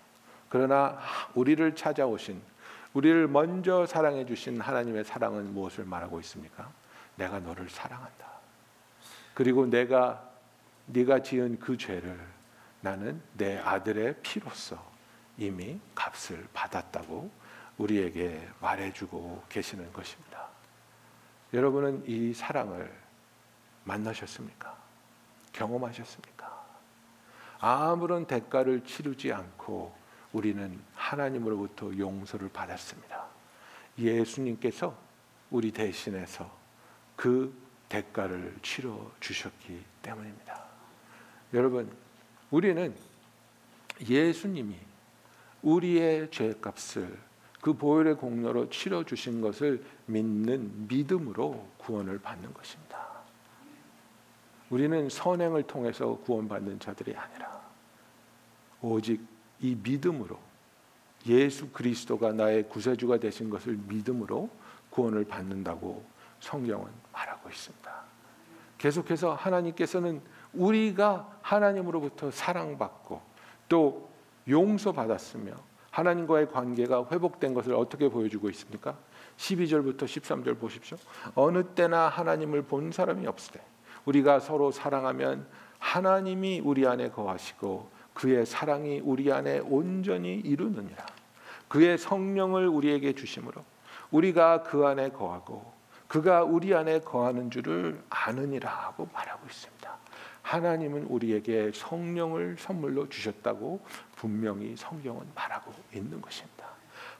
그러나 0.49 0.99
우리를 1.35 1.75
찾아오신 1.75 2.41
우리를 2.92 3.28
먼저 3.28 3.87
사랑해 3.87 4.26
주신 4.26 4.61
하나님의 4.61 5.04
사랑은 5.04 5.52
무엇을 5.54 5.85
말하고 5.85 6.18
있습니까? 6.20 6.73
내가 7.16 7.38
너를 7.38 7.68
사랑한다. 7.68 8.30
그리고 9.35 9.66
내가 9.66 10.28
네가 10.87 11.23
지은 11.23 11.61
그 11.61 11.76
죄를 11.76 12.18
나는 12.80 13.23
내 13.35 13.59
아들의 13.59 14.16
피로써 14.23 14.90
이미 15.38 15.80
값을 15.94 16.49
받았다고 16.52 17.30
우리에게 17.78 18.47
말해주고 18.61 19.44
계시는 19.49 19.92
것입니다. 19.92 20.49
여러분은 21.54 22.04
이 22.06 22.35
사랑을 22.35 22.92
만나셨습니까? 23.85 24.76
경험하셨습니까? 25.52 26.61
아무런 27.59 28.26
대가를 28.26 28.85
치르지 28.85 29.32
않고 29.32 29.94
우리는 30.33 30.79
하나님으로부터 30.95 31.97
용서를 31.97 32.49
받았습니다. 32.51 33.27
예수님께서 33.99 34.97
우리 35.51 35.73
대신해서 35.73 36.51
그 37.17 37.53
대가를 37.89 38.57
치러 38.63 39.11
주셨기 39.19 39.83
때문입니다. 40.03 40.65
여러분, 41.53 41.91
우리는 42.51 42.95
예수님이 44.09 44.77
우리의 45.63 46.31
죄값을 46.31 47.19
그 47.61 47.75
보혈의 47.75 48.17
공로로 48.17 48.71
치러 48.71 49.05
주신 49.05 49.41
것을 49.41 49.85
믿는 50.07 50.89
믿음으로 50.89 51.69
구원을 51.79 52.19
받는 52.21 52.55
것입니다. 52.55 53.09
우리는 54.71 55.09
선행을 55.09 55.65
통해서 55.65 56.17
구원받는 56.25 56.79
자들이 56.79 57.15
아니라 57.15 57.61
오직 58.81 59.21
이 59.61 59.76
믿음으로 59.83 60.38
예수 61.26 61.69
그리스도가 61.71 62.33
나의 62.33 62.69
구세주가 62.69 63.19
되신 63.19 63.50
것을 63.50 63.79
믿음으로 63.87 64.49
구원을 64.90 65.25
받는다고 65.25 66.02
성경은 66.40 66.87
말하고 67.12 67.49
있습니다. 67.49 67.90
계속해서 68.79 69.35
하나님께서는 69.35 70.23
우리가 70.55 71.38
하나님으로부터 71.43 72.31
사랑받고 72.31 73.21
또 73.69 74.09
용서받았으며 74.49 75.52
하나님과의 75.90 76.50
관계가 76.50 77.09
회복된 77.11 77.52
것을 77.52 77.75
어떻게 77.75 78.09
보여주고 78.09 78.49
있습니까? 78.50 78.97
12절부터 79.37 80.05
13절 80.05 80.59
보십시오. 80.59 80.97
어느 81.35 81.62
때나 81.75 82.09
하나님을 82.09 82.62
본 82.62 82.90
사람이 82.93 83.26
없으되 83.26 83.61
우리가 84.07 84.40
서로 84.40 84.71
사랑하면 84.71 85.47
하나님이 85.79 86.61
우리 86.61 86.87
안에 86.87 87.11
거하시고 87.11 87.90
그의 88.21 88.45
사랑이 88.45 89.00
우리 89.03 89.33
안에 89.33 89.61
온전히 89.61 90.35
이루느니라. 90.35 91.07
그의 91.69 91.97
성령을 91.97 92.69
우리에게 92.69 93.15
주심으로 93.15 93.65
우리가 94.11 94.62
그 94.62 94.87
안에 94.87 95.09
거하고 95.11 95.73
그가 96.07 96.45
우리 96.45 96.75
안에 96.75 97.00
거하는 97.00 97.50
줄을 97.50 98.03
아느니라 98.11 98.68
하고 98.68 99.09
말하고 99.14 99.47
있습니다. 99.47 99.97
하나님은 100.42 101.05
우리에게 101.05 101.71
성령을 101.73 102.57
선물로 102.59 103.09
주셨다고 103.09 103.81
분명히 104.16 104.77
성경은 104.77 105.23
말하고 105.35 105.73
있는 105.94 106.21
것입니다. 106.21 106.66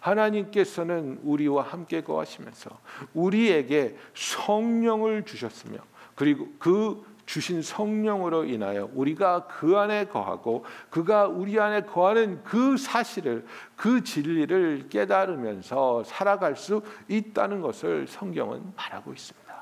하나님께서는 0.01 1.21
우리와 1.23 1.63
함께 1.63 2.03
거하시면서 2.03 2.79
우리에게 3.15 3.97
성령을 4.15 5.25
주셨으며 5.25 5.79
그리고 6.15 6.49
그 6.59 7.10
주신 7.31 7.63
성령으로 7.63 8.45
인하여 8.45 8.91
우리가 8.93 9.47
그 9.47 9.79
안에 9.79 10.07
거하고 10.07 10.65
그가 10.91 11.29
우리 11.29 11.61
안에 11.61 11.83
거하는 11.83 12.43
그 12.43 12.77
사실을 12.77 13.47
그 13.77 14.03
진리를 14.03 14.89
깨달으면서 14.89 16.03
살아갈 16.03 16.57
수 16.57 16.83
있다는 17.07 17.61
것을 17.61 18.09
성경은 18.09 18.73
말하고 18.75 19.13
있습니다. 19.13 19.55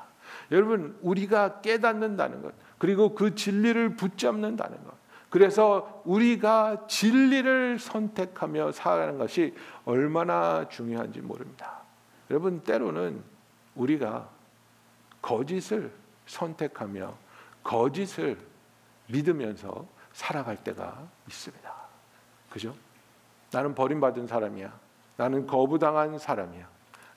여러분 0.49 0.97
우리가 1.03 1.61
깨닫는다는 1.61 2.41
것 2.41 2.55
그리고 2.79 3.13
그 3.13 3.35
진리를 3.35 3.97
붙잡는다는 3.97 4.83
것 4.83 4.95
그래서 5.29 6.01
우리가 6.05 6.87
진리를 6.87 7.77
선택하며 7.77 8.71
살아가는 8.71 9.19
것이 9.19 9.53
얼마나 9.85 10.67
중요한지 10.69 11.21
모릅니다. 11.21 11.83
여러분 12.31 12.61
때로는 12.61 13.21
우리가 13.75 14.27
거짓을 15.21 15.91
선택하며 16.25 17.28
거짓을 17.63 18.39
믿으면서 19.07 19.87
살아갈 20.13 20.57
때가 20.63 21.07
있습니다. 21.27 21.73
그죠? 22.49 22.75
나는 23.51 23.73
버림받은 23.75 24.27
사람이야. 24.27 24.77
나는 25.17 25.47
거부당한 25.47 26.17
사람이야. 26.17 26.67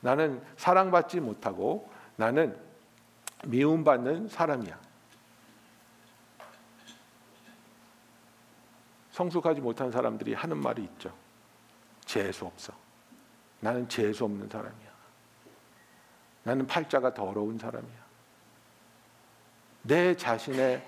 나는 0.00 0.42
사랑받지 0.56 1.20
못하고 1.20 1.90
나는 2.16 2.58
미움받는 3.44 4.28
사람이야. 4.28 4.78
성숙하지 9.12 9.60
못한 9.60 9.90
사람들이 9.90 10.34
하는 10.34 10.58
말이 10.58 10.82
있죠. 10.84 11.14
재수 12.04 12.46
없어. 12.46 12.72
나는 13.60 13.88
재수 13.88 14.24
없는 14.24 14.48
사람이야. 14.48 14.92
나는 16.44 16.66
팔자가 16.66 17.14
더러운 17.14 17.58
사람이야. 17.58 18.01
내 19.82 20.16
자신의 20.16 20.82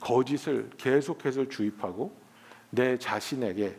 거짓을 0.00 0.70
계속해서 0.76 1.48
주입하고 1.48 2.14
내 2.70 2.98
자신에게 2.98 3.76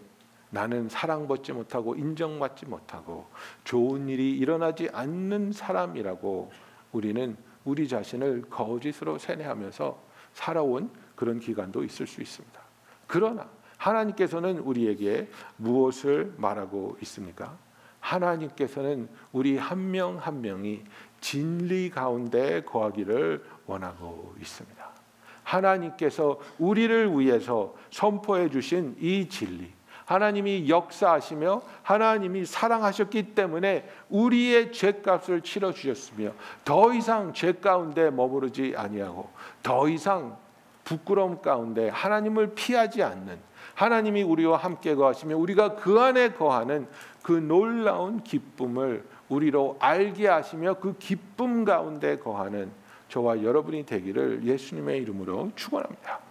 나는 0.49 0.89
사랑받지 0.89 1.53
못하고 1.53 1.95
인정받지 1.95 2.65
못하고 2.65 3.27
좋은 3.63 4.07
일이 4.07 4.31
일어나지 4.31 4.89
않는 4.91 5.51
사람이라고 5.51 6.51
우리는 6.91 7.35
우리 7.65 7.87
자신을 7.87 8.43
거짓으로 8.49 9.17
세뇌하면서 9.17 10.01
살아온 10.33 10.89
그런 11.15 11.39
기간도 11.39 11.83
있을 11.83 12.07
수 12.07 12.21
있습니다. 12.21 12.61
그러나 13.07 13.49
하나님께서는 13.77 14.59
우리에게 14.59 15.29
무엇을 15.57 16.33
말하고 16.37 16.97
있습니까? 17.01 17.57
하나님께서는 18.07 19.09
우리 19.31 19.57
한명한 19.57 20.41
명이 20.41 20.83
진리 21.19 21.89
가운데 21.89 22.63
거하기를 22.63 23.43
원하고 23.65 24.33
있습니다. 24.39 24.87
하나님께서 25.43 26.39
우리를 26.57 27.19
위해서 27.19 27.75
선포해 27.91 28.49
주신 28.49 28.95
이 28.99 29.27
진리, 29.27 29.71
하나님이 30.05 30.69
역사하시며 30.69 31.61
하나님이 31.83 32.45
사랑하셨기 32.45 33.35
때문에 33.35 33.89
우리의 34.09 34.71
죄값을 34.71 35.41
치러 35.41 35.73
주셨으며 35.73 36.31
더 36.63 36.93
이상 36.93 37.33
죄 37.33 37.53
가운데 37.53 38.09
머무르지 38.09 38.73
아니하고 38.77 39.29
더 39.63 39.89
이상 39.89 40.37
부끄러움 40.85 41.41
가운데 41.41 41.89
하나님을 41.89 42.55
피하지 42.55 43.03
않는 43.03 43.37
하나님이 43.75 44.23
우리와 44.23 44.57
함께 44.57 44.95
거하시며 44.95 45.37
우리가 45.37 45.75
그 45.75 45.99
안에 45.99 46.31
거하는 46.33 46.87
그 47.27 47.33
놀라운 47.33 48.23
기쁨을 48.23 49.03
우리로 49.27 49.75
알게 49.81 50.29
하시며 50.29 50.75
그 50.75 50.97
기쁨 50.97 51.65
가운데 51.65 52.17
거하는 52.17 52.71
저와 53.09 53.43
여러분이 53.43 53.85
되기를 53.85 54.45
예수님의 54.45 55.01
이름으로 55.01 55.51
축원합니다. 55.53 56.26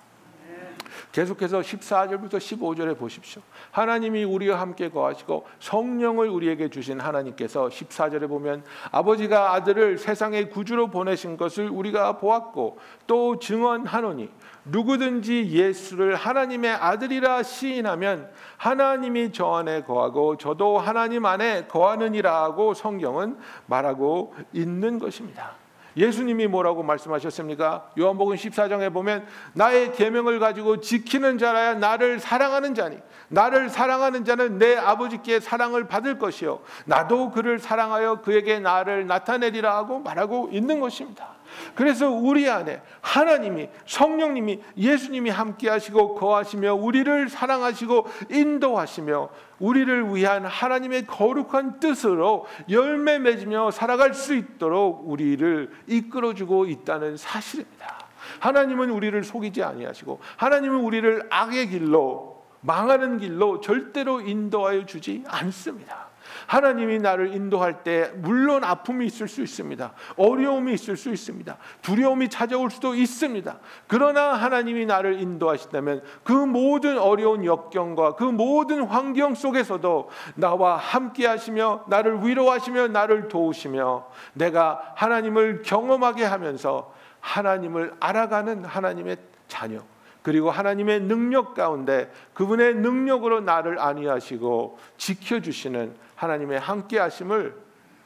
계속해서 1.12 1.61
14절부터 1.61 2.35
15절에 2.35 2.99
보십시오. 2.99 3.42
하나님이 3.71 4.25
우리와 4.25 4.61
함께 4.61 4.90
거하시고 4.90 5.47
성령을 5.61 6.29
우리에게 6.29 6.69
주신 6.69 7.01
하나님께서 7.01 7.69
14절에 7.69 8.29
보면 8.29 8.64
아버지가 8.90 9.55
아들을 9.55 9.99
세상의 9.99 10.51
구주로 10.51 10.88
보내신 10.88 11.37
것을 11.37 11.69
우리가 11.71 12.19
보았고 12.19 12.79
또 13.07 13.38
증언하노니 13.38 14.31
누구든지 14.64 15.49
예수를 15.51 16.16
하나님의 16.16 16.73
아들이라 16.73 17.42
시인하면 17.42 18.31
하나님이 18.57 19.33
저 19.33 19.55
안에 19.55 19.83
거하고 19.83 20.37
저도 20.37 20.79
하나님 20.79 21.25
안에 21.25 21.66
거하느니라고 21.66 22.75
성경은 22.75 23.38
말하고 23.66 24.35
있는 24.53 24.99
것입니다. 24.99 25.66
예수님이 25.97 26.47
뭐라고 26.47 26.83
말씀하셨습니까? 26.83 27.91
요한복음 27.99 28.37
14장에 28.37 28.93
보면 28.93 29.27
나의 29.55 29.93
계명을 29.93 30.39
가지고 30.39 30.81
지키는 30.81 31.39
자라야 31.39 31.75
나를 31.75 32.21
사랑하는 32.21 32.75
자니 32.75 32.99
나를 33.29 33.69
사랑하는 33.69 34.25
자는 34.25 34.59
내 34.59 34.77
아버지께 34.77 35.41
사랑을 35.41 35.87
받을 35.87 36.19
것이요 36.19 36.61
나도 36.85 37.31
그를 37.31 37.59
사랑하여 37.59 38.21
그에게 38.23 38.59
나를 38.59 39.07
나타내리라 39.07 39.77
하고 39.77 39.99
말하고 40.01 40.51
있는 40.53 40.81
것입니다. 40.81 41.36
그래서 41.75 42.11
우리 42.11 42.49
안에 42.49 42.83
하나님이 43.01 43.69
성령님이 43.87 44.61
예수님이 44.77 45.31
함께 45.31 45.69
하시고 45.69 46.14
거하시며 46.14 46.75
우리를 46.75 47.29
사랑하시고 47.29 48.07
인도하시며 48.31 49.29
우리를 49.59 50.14
위한 50.14 50.45
하나님의 50.45 51.07
거룩한 51.07 51.81
뜻으로 51.81 52.47
열매 52.69 53.19
맺으며 53.19 53.71
살아갈 53.71 54.14
수 54.14 54.35
있도록 54.35 55.09
우리를 55.09 55.71
이끌어 55.87 56.35
주고 56.35 56.66
있다는 56.66 57.16
사실입니다. 57.16 58.07
하나님은 58.40 58.90
우리를 58.90 59.23
속이지 59.25 59.62
아니하시고 59.62 60.21
하나님은 60.37 60.81
우리를 60.81 61.27
악의 61.31 61.69
길로 61.69 62.45
망하는 62.61 63.19
길로 63.19 63.61
절대로 63.61 64.21
인도하여 64.21 64.87
주지 64.87 65.23
않습니다. 65.27 66.09
하나님이 66.46 66.99
나를 66.99 67.35
인도할 67.35 67.83
때 67.83 68.11
물론 68.16 68.64
아픔이 68.64 69.07
있을 69.07 69.29
수 69.29 69.42
있습니다. 69.42 69.92
어려움이 70.16 70.72
있을 70.75 70.96
수 70.96 71.11
있습니다. 71.11 71.57
두려움이 71.83 72.29
찾아올 72.29 72.70
수도 72.70 72.94
있습니다. 72.94 73.59
그러나 73.87 74.35
하나님이 74.35 74.87
나를 74.87 75.20
인도하신다면 75.20 76.03
그 76.25 76.33
모든 76.33 76.99
어려운 76.99 77.44
역경과 77.44 78.16
그 78.16 78.25
모든 78.25 78.85
환경 78.85 79.35
속에서도 79.35 80.11
나와 80.35 80.77
함께 80.77 81.27
하시며 81.27 81.85
나를 81.88 82.25
위로하시며 82.25 82.88
나를 82.88 83.29
도우시며 83.29 84.07
내가 84.35 84.92
하나님을 84.96 85.62
경험하게 85.62 86.25
하면서 86.25 86.94
하나님을 87.20 87.94
알아가는 88.01 88.64
하나님의 88.64 89.16
자녀 89.49 89.81
그리고 90.27 90.51
하나님의 90.51 91.03
능력 91.03 91.55
가운데 91.55 92.11
그분의 92.35 92.75
능력으로 92.75 93.40
나를 93.42 93.79
안위하시고 93.79 94.77
지켜주시는 94.96 95.94
하나님의 96.17 96.59
함께 96.59 96.99
하심을 96.99 97.57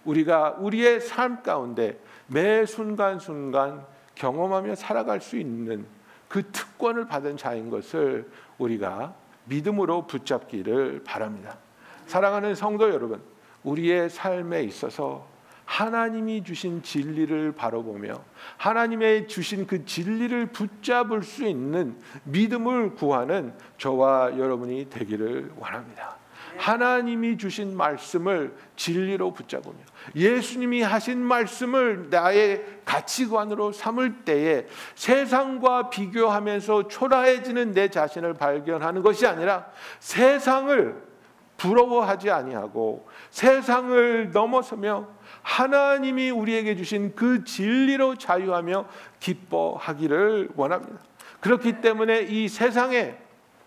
우리가 0.04 0.56
우리의 0.58 1.00
삶 1.00 1.42
가운데 1.42 1.98
매 2.26 2.66
순간순간 2.66 3.84
경험하며 4.14 4.74
살아갈 4.74 5.20
수 5.20 5.36
있는 5.36 5.86
그 6.28 6.50
특권을 6.52 7.06
받은 7.06 7.36
자인 7.36 7.70
것을 7.70 8.30
우리가 8.58 9.14
믿음으로 9.46 10.06
붙잡기를 10.06 11.02
바랍니다. 11.04 11.58
사랑하는 12.06 12.54
성도 12.54 12.90
여러분, 12.90 13.20
우리의 13.64 14.10
삶에 14.10 14.62
있어서 14.64 15.28
하나님이 15.64 16.42
주신 16.42 16.82
진리를 16.82 17.52
바라보며 17.52 18.14
하나님의 18.56 19.28
주신 19.28 19.66
그 19.66 19.84
진리를 19.84 20.46
붙잡을 20.46 21.22
수 21.22 21.46
있는 21.46 21.96
믿음을 22.24 22.94
구하는 22.94 23.54
저와 23.78 24.36
여러분이 24.36 24.90
되기를 24.90 25.52
원합니다. 25.56 26.19
하나님이 26.56 27.36
주신 27.38 27.76
말씀을 27.76 28.54
진리로 28.76 29.32
붙잡으며 29.32 29.76
예수님이 30.14 30.82
하신 30.82 31.18
말씀을 31.18 32.08
나의 32.10 32.64
가치관으로 32.84 33.72
삼을 33.72 34.24
때에 34.24 34.66
세상과 34.94 35.90
비교하면서 35.90 36.88
초라해지는 36.88 37.72
내 37.72 37.88
자신을 37.88 38.34
발견하는 38.34 39.02
것이 39.02 39.26
아니라 39.26 39.66
세상을 39.98 41.10
부러워하지 41.56 42.30
아니하고 42.30 43.06
세상을 43.28 44.30
넘어서며 44.32 45.08
하나님이 45.42 46.30
우리에게 46.30 46.74
주신 46.74 47.14
그 47.14 47.44
진리로 47.44 48.16
자유하며 48.16 48.86
기뻐하기를 49.20 50.50
원합니다. 50.56 51.00
그렇기 51.40 51.80
때문에 51.82 52.22
이 52.22 52.48
세상에 52.48 53.16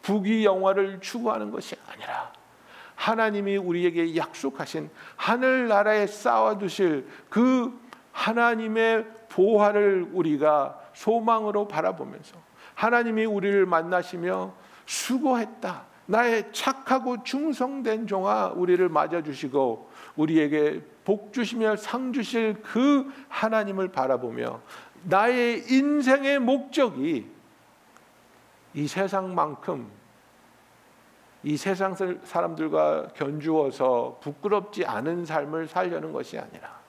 부귀 0.01 0.43
영화를 0.43 0.99
추구하는 1.01 1.51
것이 1.51 1.75
아니라 1.87 2.31
하나님이 3.03 3.57
우리에게 3.57 4.15
약속하신 4.15 4.89
하늘 5.17 5.67
나라에 5.67 6.07
쌓아 6.07 6.57
두실 6.57 7.05
그 7.29 7.77
하나님의 8.13 9.05
보화를 9.27 10.07
우리가 10.13 10.79
소망으로 10.93 11.67
바라보면서 11.67 12.37
하나님이 12.75 13.25
우리를 13.25 13.65
만나시며 13.65 14.53
수고했다. 14.85 15.83
나의 16.05 16.53
착하고 16.53 17.23
충성된 17.23 18.07
종아 18.07 18.53
우리를 18.55 18.87
맞아 18.87 19.21
주시고 19.21 19.89
우리에게 20.15 20.81
복 21.03 21.33
주시며 21.33 21.75
상 21.75 22.13
주실 22.13 22.61
그 22.61 23.11
하나님을 23.27 23.89
바라보며 23.89 24.61
나의 25.03 25.65
인생의 25.69 26.39
목적이 26.39 27.29
이 28.73 28.87
세상만큼 28.87 30.02
이 31.43 31.57
세상 31.57 31.93
사람들과 32.23 33.09
견주어서 33.15 34.19
부끄럽지 34.21 34.85
않은 34.85 35.25
삶을 35.25 35.67
살려는 35.67 36.13
것이 36.13 36.39
아니라 36.39 36.81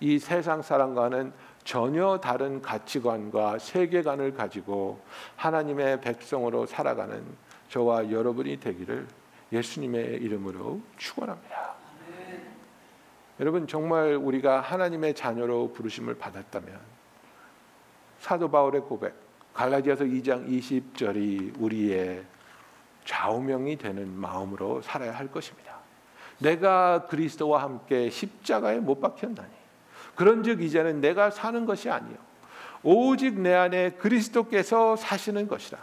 이 0.00 0.18
세상 0.18 0.62
사람과는 0.62 1.32
전혀 1.64 2.18
다른 2.18 2.62
가치관과 2.62 3.58
세계관을 3.58 4.34
가지고 4.34 5.00
하나님의 5.36 6.00
백성으로 6.00 6.64
살아가는 6.66 7.22
저와 7.68 8.10
여러분이 8.10 8.60
되기를 8.60 9.06
예수님의 9.52 10.22
이름으로 10.22 10.80
축원합니다. 10.96 11.74
여러분 13.40 13.66
정말 13.66 14.14
우리가 14.14 14.60
하나님의 14.60 15.14
자녀로 15.14 15.72
부르심을 15.72 16.16
받았다면 16.16 16.80
사도 18.20 18.50
바울의 18.50 18.82
고백 18.82 19.14
갈라디아서 19.52 20.04
2장 20.04 20.48
20절이 20.48 21.60
우리의 21.60 22.24
좌우명이 23.06 23.78
되는 23.78 24.12
마음으로 24.12 24.82
살아야 24.82 25.12
할 25.12 25.28
것입니다. 25.28 25.76
내가 26.38 27.06
그리스도와 27.06 27.62
함께 27.62 28.10
십자가에 28.10 28.78
못 28.80 29.00
박혔나니 29.00 29.48
그런즉 30.14 30.60
이제는 30.60 31.00
내가 31.00 31.30
사는 31.30 31.64
것이 31.64 31.88
아니요 31.88 32.16
오직 32.82 33.40
내 33.40 33.54
안에 33.54 33.92
그리스도께서 33.92 34.96
사시는 34.96 35.48
것이라. 35.48 35.78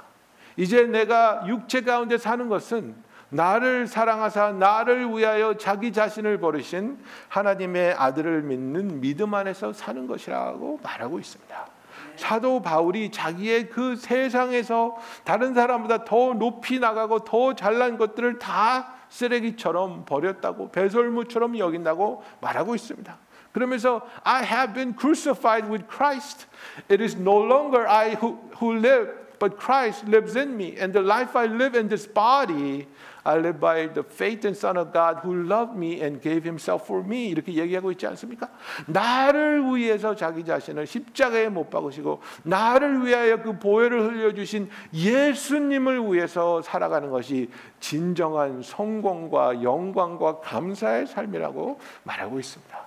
이제 0.55 0.83
내가 0.83 1.43
육체 1.47 1.81
가운데 1.81 2.17
사는 2.17 2.47
것은 2.47 2.95
나를 3.29 3.87
사랑하사 3.87 4.51
나를 4.51 5.09
위하여 5.09 5.57
자기 5.57 5.91
자신을 5.91 6.37
버리신 6.37 6.99
하나님의 7.29 7.93
아들을 7.93 8.43
믿는 8.43 9.01
믿음 9.01 9.33
안에서 9.33 9.73
사는 9.73 10.05
것이라고 10.05 10.79
말하고 10.83 11.19
있습니다. 11.19 11.72
사도 12.15 12.61
바울이 12.61 13.11
자기의 13.11 13.69
그 13.69 13.95
세상에서 13.95 14.95
다른 15.23 15.53
사람보다 15.53 16.05
더 16.05 16.33
높이 16.33 16.79
나가고 16.79 17.19
더 17.19 17.53
잘난 17.53 17.97
것들을 17.97 18.39
다 18.39 18.93
쓰레기처럼 19.09 20.05
버렸다고 20.05 20.71
배설무처럼 20.71 21.57
여긴다고 21.57 22.23
말하고 22.41 22.75
있습니다. 22.75 23.17
그러면서 23.51 24.01
I 24.23 24.43
have 24.43 24.73
been 24.73 24.95
crucified 24.97 25.69
with 25.69 25.85
Christ. 25.87 26.47
It 26.89 27.03
is 27.03 27.15
no 27.15 27.37
longer 27.37 27.87
I 27.87 28.15
who, 28.15 28.39
who 28.59 28.73
live, 28.73 29.09
but 29.39 29.57
Christ 29.57 30.07
lives 30.07 30.35
in 30.35 30.57
me. 30.57 30.75
And 30.79 30.91
the 30.91 31.01
life 31.01 31.37
I 31.37 31.45
live 31.45 31.77
in 31.77 31.87
this 31.87 32.07
body, 32.07 32.87
I 33.25 33.37
live 33.37 33.59
by 33.59 33.87
the 33.93 34.03
faith 34.03 34.45
and 34.45 34.57
Son 34.57 34.77
of 34.77 34.91
God 34.91 35.21
who 35.23 35.47
loved 35.47 35.77
me 35.77 36.01
and 36.01 36.21
gave 36.21 36.43
himself 36.43 36.83
for 36.85 37.03
me. 37.05 37.29
이렇게 37.29 37.53
얘기하고 37.53 37.91
있지 37.91 38.05
않습니까? 38.07 38.49
나를 38.85 39.63
위해서 39.73 40.13
자기 40.13 40.43
자신을 40.43 40.85
십자가에 40.85 41.47
못 41.49 41.69
박으시고 41.69 42.21
나를 42.43 43.05
위하여 43.05 43.41
그 43.41 43.57
보혈을 43.57 44.01
흘려 44.01 44.33
주신 44.33 44.69
예수님을 44.93 46.11
위해서 46.13 46.61
살아가는 46.61 47.09
것이 47.09 47.49
진정한 47.79 48.61
성공과 48.61 49.63
영광과 49.63 50.39
감사의 50.41 51.07
삶이라고 51.07 51.79
말하고 52.03 52.39
있습니다. 52.39 52.79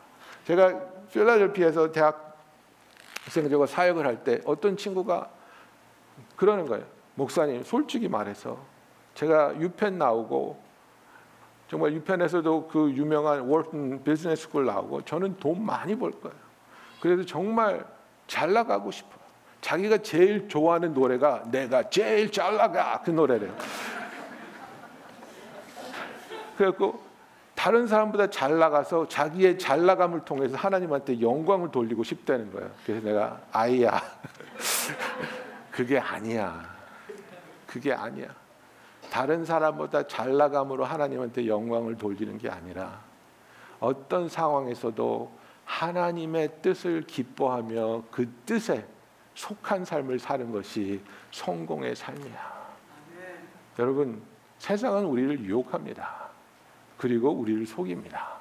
제가 0.46 0.80
필라델피아에서 1.12 1.92
대학 1.92 2.36
생적으로 3.28 3.66
사역을 3.66 4.06
할 4.06 4.22
때 4.22 4.40
어떤 4.44 4.76
친구가 4.76 5.30
그러는 6.36 6.66
거예요. 6.66 6.84
목사님, 7.14 7.62
솔직히 7.64 8.08
말해서 8.08 8.75
제가 9.16 9.58
UPenn 9.58 9.98
나오고 9.98 10.62
정말 11.68 11.92
UPenn에서도 11.94 12.68
그 12.68 12.90
유명한 12.92 13.40
Wharton 13.40 14.04
Business 14.04 14.42
School 14.42 14.66
나오고 14.66 15.02
저는 15.02 15.36
돈 15.38 15.64
많이 15.64 15.96
벌 15.96 16.12
거예요. 16.12 16.36
그래서 17.00 17.24
정말 17.24 17.84
잘 18.26 18.52
나가고 18.52 18.90
싶어요. 18.90 19.16
자기가 19.62 19.98
제일 19.98 20.48
좋아하는 20.48 20.94
노래가 20.94 21.42
내가 21.50 21.88
제일 21.90 22.30
잘 22.30 22.56
나가 22.56 23.02
그 23.02 23.10
노래래요. 23.10 23.56
그래갖고 26.56 27.02
다른 27.54 27.86
사람보다 27.86 28.28
잘 28.28 28.58
나가서 28.58 29.08
자기의 29.08 29.58
잘 29.58 29.86
나감을 29.86 30.24
통해서 30.24 30.56
하나님한테 30.56 31.20
영광을 31.20 31.70
돌리고 31.70 32.04
싶다는 32.04 32.52
거예요. 32.52 32.70
그래서 32.84 33.04
내가 33.04 33.40
아이야. 33.50 34.00
그게 35.72 35.98
아니야. 35.98 36.62
그게 37.66 37.92
아니야. 37.92 38.45
다른 39.16 39.46
사람보다 39.46 40.06
잘 40.08 40.36
나감으로 40.36 40.84
하나님한테 40.84 41.46
영광을 41.46 41.96
돌리는 41.96 42.36
게 42.36 42.50
아니라 42.50 43.00
어떤 43.80 44.28
상황에서도 44.28 45.32
하나님의 45.64 46.50
뜻을 46.60 47.00
기뻐하며 47.00 48.02
그 48.10 48.30
뜻에 48.44 48.84
속한 49.34 49.86
삶을 49.86 50.18
사는 50.18 50.52
것이 50.52 51.00
성공의 51.30 51.96
삶이야. 51.96 52.66
여러분, 53.78 54.20
세상은 54.58 55.06
우리를 55.06 55.40
유혹합니다. 55.46 56.26
그리고 56.98 57.30
우리를 57.30 57.64
속입니다. 57.64 58.36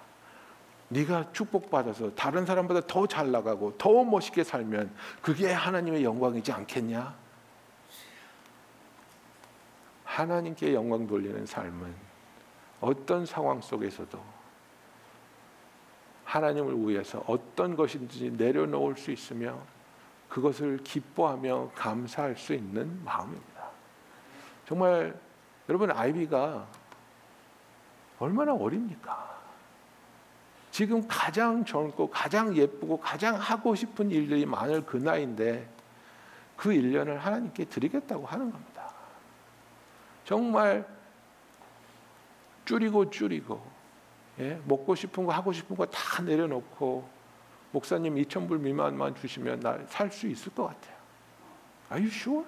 네가 0.90 1.32
축복받아서 1.32 2.14
다른 2.16 2.46
사람보다 2.46 2.82
더 2.82 3.08
잘 3.08 3.32
나가고 3.32 3.78
더 3.78 4.04
멋있게 4.04 4.44
살면 4.44 4.94
그게 5.22 5.54
하나님의 5.54 6.04
영광이지 6.04 6.52
않겠냐? 6.52 7.25
하나님께 10.16 10.74
영광 10.74 11.06
돌리는 11.06 11.46
삶은 11.46 11.94
어떤 12.80 13.26
상황 13.26 13.60
속에서도 13.60 14.18
하나님을 16.24 16.88
위해서 16.88 17.22
어떤 17.28 17.76
것인지 17.76 18.32
내려놓을 18.32 18.96
수 18.96 19.12
있으며 19.12 19.60
그것을 20.30 20.78
기뻐하며 20.84 21.72
감사할 21.76 22.38
수 22.38 22.54
있는 22.54 23.04
마음입니다. 23.04 23.66
정말 24.66 25.20
여러분 25.68 25.92
아이비가 25.92 26.66
얼마나 28.18 28.54
어립니까? 28.54 29.36
지금 30.72 31.06
가장 31.10 31.66
젊고 31.66 32.10
가장 32.10 32.56
예쁘고 32.56 33.02
가장 33.02 33.36
하고 33.36 33.76
싶은 33.76 34.12
일들이 34.12 34.46
많을 34.46 34.86
그 34.86 34.96
나이인데 34.96 35.70
그 36.56 36.70
1년을 36.70 37.18
하나님께 37.18 37.66
드리겠다고 37.66 38.26
하는 38.26 38.50
겁니다. 38.50 38.75
정말 40.26 40.86
줄이고 42.66 43.10
줄이고 43.10 43.66
예? 44.40 44.60
먹고 44.66 44.96
싶은 44.96 45.26
거 45.26 45.32
하고 45.32 45.54
싶은 45.54 45.76
거 45.76 45.86
다 45.86 46.22
내려놓고 46.24 47.08
목사님 47.72 48.16
2천 48.16 48.48
불 48.48 48.60
미만만 48.60 49.16
주시면 49.16 49.60
나 49.62 49.78
살 49.88 50.12
수 50.12 50.28
있을 50.28 50.54
것 50.54 50.66
같아요. 50.68 50.96
Are 51.92 52.02
you 52.04 52.08
sure? 52.08 52.46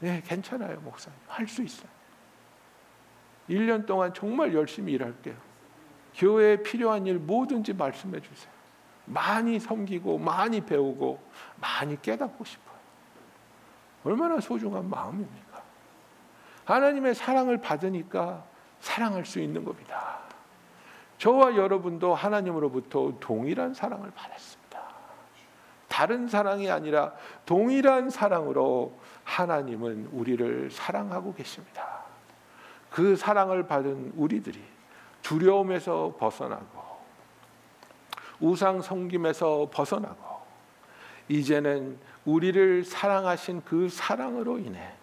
네, 0.00 0.22
괜찮아요, 0.24 0.80
목사님. 0.80 1.18
할 1.26 1.46
수 1.48 1.62
있어요. 1.62 1.88
1년 3.48 3.86
동안 3.86 4.12
정말 4.14 4.54
열심히 4.54 4.92
일할게요. 4.92 5.34
교회에 6.14 6.62
필요한 6.62 7.06
일 7.06 7.18
뭐든지 7.18 7.72
말씀해 7.72 8.20
주세요. 8.20 8.52
많이 9.06 9.58
섬기고 9.58 10.18
많이 10.18 10.60
배우고 10.60 11.20
많이 11.60 12.00
깨닫고 12.00 12.44
싶어요. 12.44 12.78
얼마나 14.04 14.38
소중한 14.40 14.88
마음입니까? 14.88 15.47
하나님의 16.68 17.14
사랑을 17.14 17.56
받으니까 17.58 18.44
사랑할 18.80 19.24
수 19.24 19.40
있는 19.40 19.64
겁니다. 19.64 20.18
저와 21.16 21.56
여러분도 21.56 22.14
하나님으로부터 22.14 23.14
동일한 23.20 23.72
사랑을 23.72 24.10
받았습니다. 24.14 24.78
다른 25.88 26.28
사랑이 26.28 26.70
아니라 26.70 27.14
동일한 27.46 28.10
사랑으로 28.10 28.98
하나님은 29.24 30.10
우리를 30.12 30.70
사랑하고 30.70 31.32
계십니다. 31.32 32.04
그 32.90 33.16
사랑을 33.16 33.66
받은 33.66 34.12
우리들이 34.14 34.62
두려움에서 35.22 36.16
벗어나고 36.18 36.98
우상 38.40 38.82
섬김에서 38.82 39.70
벗어나고 39.72 40.38
이제는 41.28 41.98
우리를 42.26 42.84
사랑하신 42.84 43.62
그 43.64 43.88
사랑으로 43.88 44.58
인해 44.58 44.98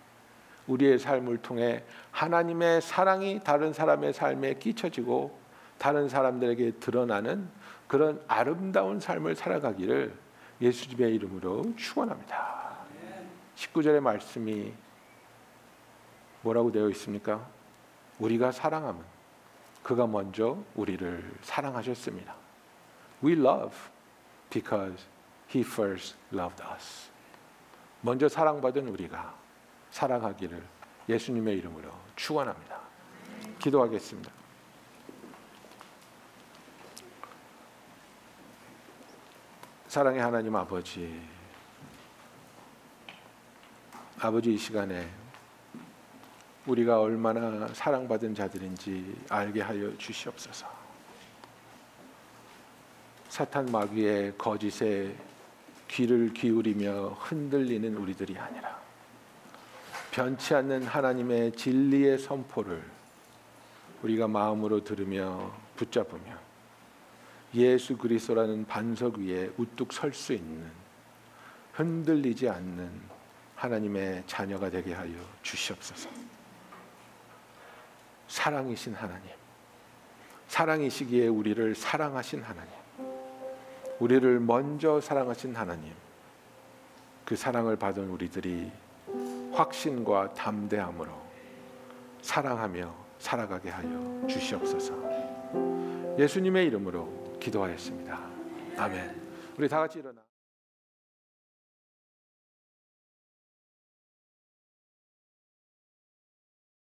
우리의 0.67 0.99
삶을 0.99 1.37
통해 1.37 1.83
하나님의 2.11 2.81
사랑이 2.81 3.39
다른 3.43 3.73
사람의 3.73 4.13
삶에 4.13 4.55
끼쳐지고 4.55 5.37
다른 5.77 6.09
사람들에게 6.09 6.71
드러나는 6.79 7.49
그런 7.87 8.21
아름다운 8.27 8.99
삶을 8.99 9.35
살아가기를 9.35 10.13
예수님의 10.61 11.15
이름으로 11.15 11.75
축원합니다. 11.75 12.75
19절의 13.55 13.99
말씀이 13.99 14.73
뭐라고 16.41 16.71
되어 16.71 16.89
있습니까? 16.89 17.45
우리가 18.19 18.51
사랑하면 18.51 19.03
그가 19.83 20.07
먼저 20.07 20.57
우리를 20.75 21.31
사랑하셨습니다. 21.41 22.33
We 23.23 23.33
love 23.33 23.75
because 24.49 25.05
he 25.53 25.61
first 25.61 26.15
loved 26.33 26.63
us. 26.73 27.09
먼저 28.01 28.27
사랑받은 28.27 28.87
우리가 28.87 29.35
사랑하기를 29.95 30.61
예수님의 31.07 31.57
이름으로 31.59 31.89
축원합니다. 32.17 32.81
기도하겠습니다. 33.59 34.29
사랑의 39.87 40.19
하나님 40.19 40.53
아버지, 40.53 41.21
아버지 44.19 44.53
이 44.53 44.57
시간에 44.57 45.09
우리가 46.65 46.99
얼마나 46.99 47.65
사랑받은 47.69 48.35
자들인지 48.35 49.23
알게 49.29 49.61
하여 49.61 49.97
주시옵소서. 49.97 50.67
사탄 53.29 53.65
마귀의 53.67 54.37
거짓에 54.37 55.15
귀를 55.87 56.33
기울이며 56.33 57.11
흔들리는 57.21 57.95
우리들이 57.95 58.37
아니라 58.37 58.84
변치 60.15 60.55
않는 60.55 60.83
하나님의 60.83 61.51
진리의 61.51 62.19
선포를 62.19 62.81
우리가 64.01 64.29
마음으로 64.29 64.81
들으며 64.81 65.53
붙잡으며 65.75 66.39
예수 67.53 67.97
그리스도라는 67.97 68.65
반석 68.65 69.17
위에 69.17 69.51
우뚝 69.57 69.91
설 69.91 70.13
수 70.13 70.31
있는 70.31 70.71
흔들리지 71.73 72.47
않는 72.47 72.89
하나님의 73.57 74.23
자녀가 74.25 74.69
되게 74.69 74.93
하여 74.93 75.11
주시옵소서. 75.43 76.09
사랑이신 78.29 78.93
하나님, 78.93 79.29
사랑이시기에 80.47 81.27
우리를 81.27 81.75
사랑하신 81.75 82.41
하나님, 82.41 82.71
우리를 83.99 84.39
먼저 84.39 85.01
사랑하신 85.01 85.57
하나님, 85.57 85.93
그 87.25 87.35
사랑을 87.35 87.75
받은 87.75 88.07
우리들이 88.07 88.84
확신과 89.55 90.33
담대함으로 90.33 91.11
사랑하며 92.21 92.93
살아가게 93.17 93.69
하여 93.69 94.27
주시옵소서. 94.27 94.93
예수님의 96.19 96.67
이름으로 96.67 97.37
기도하였습니다. 97.39 98.19
아멘. 98.77 99.21
우리 99.57 99.69
다 99.69 99.79
같이 99.79 99.99
일어나. 99.99 100.24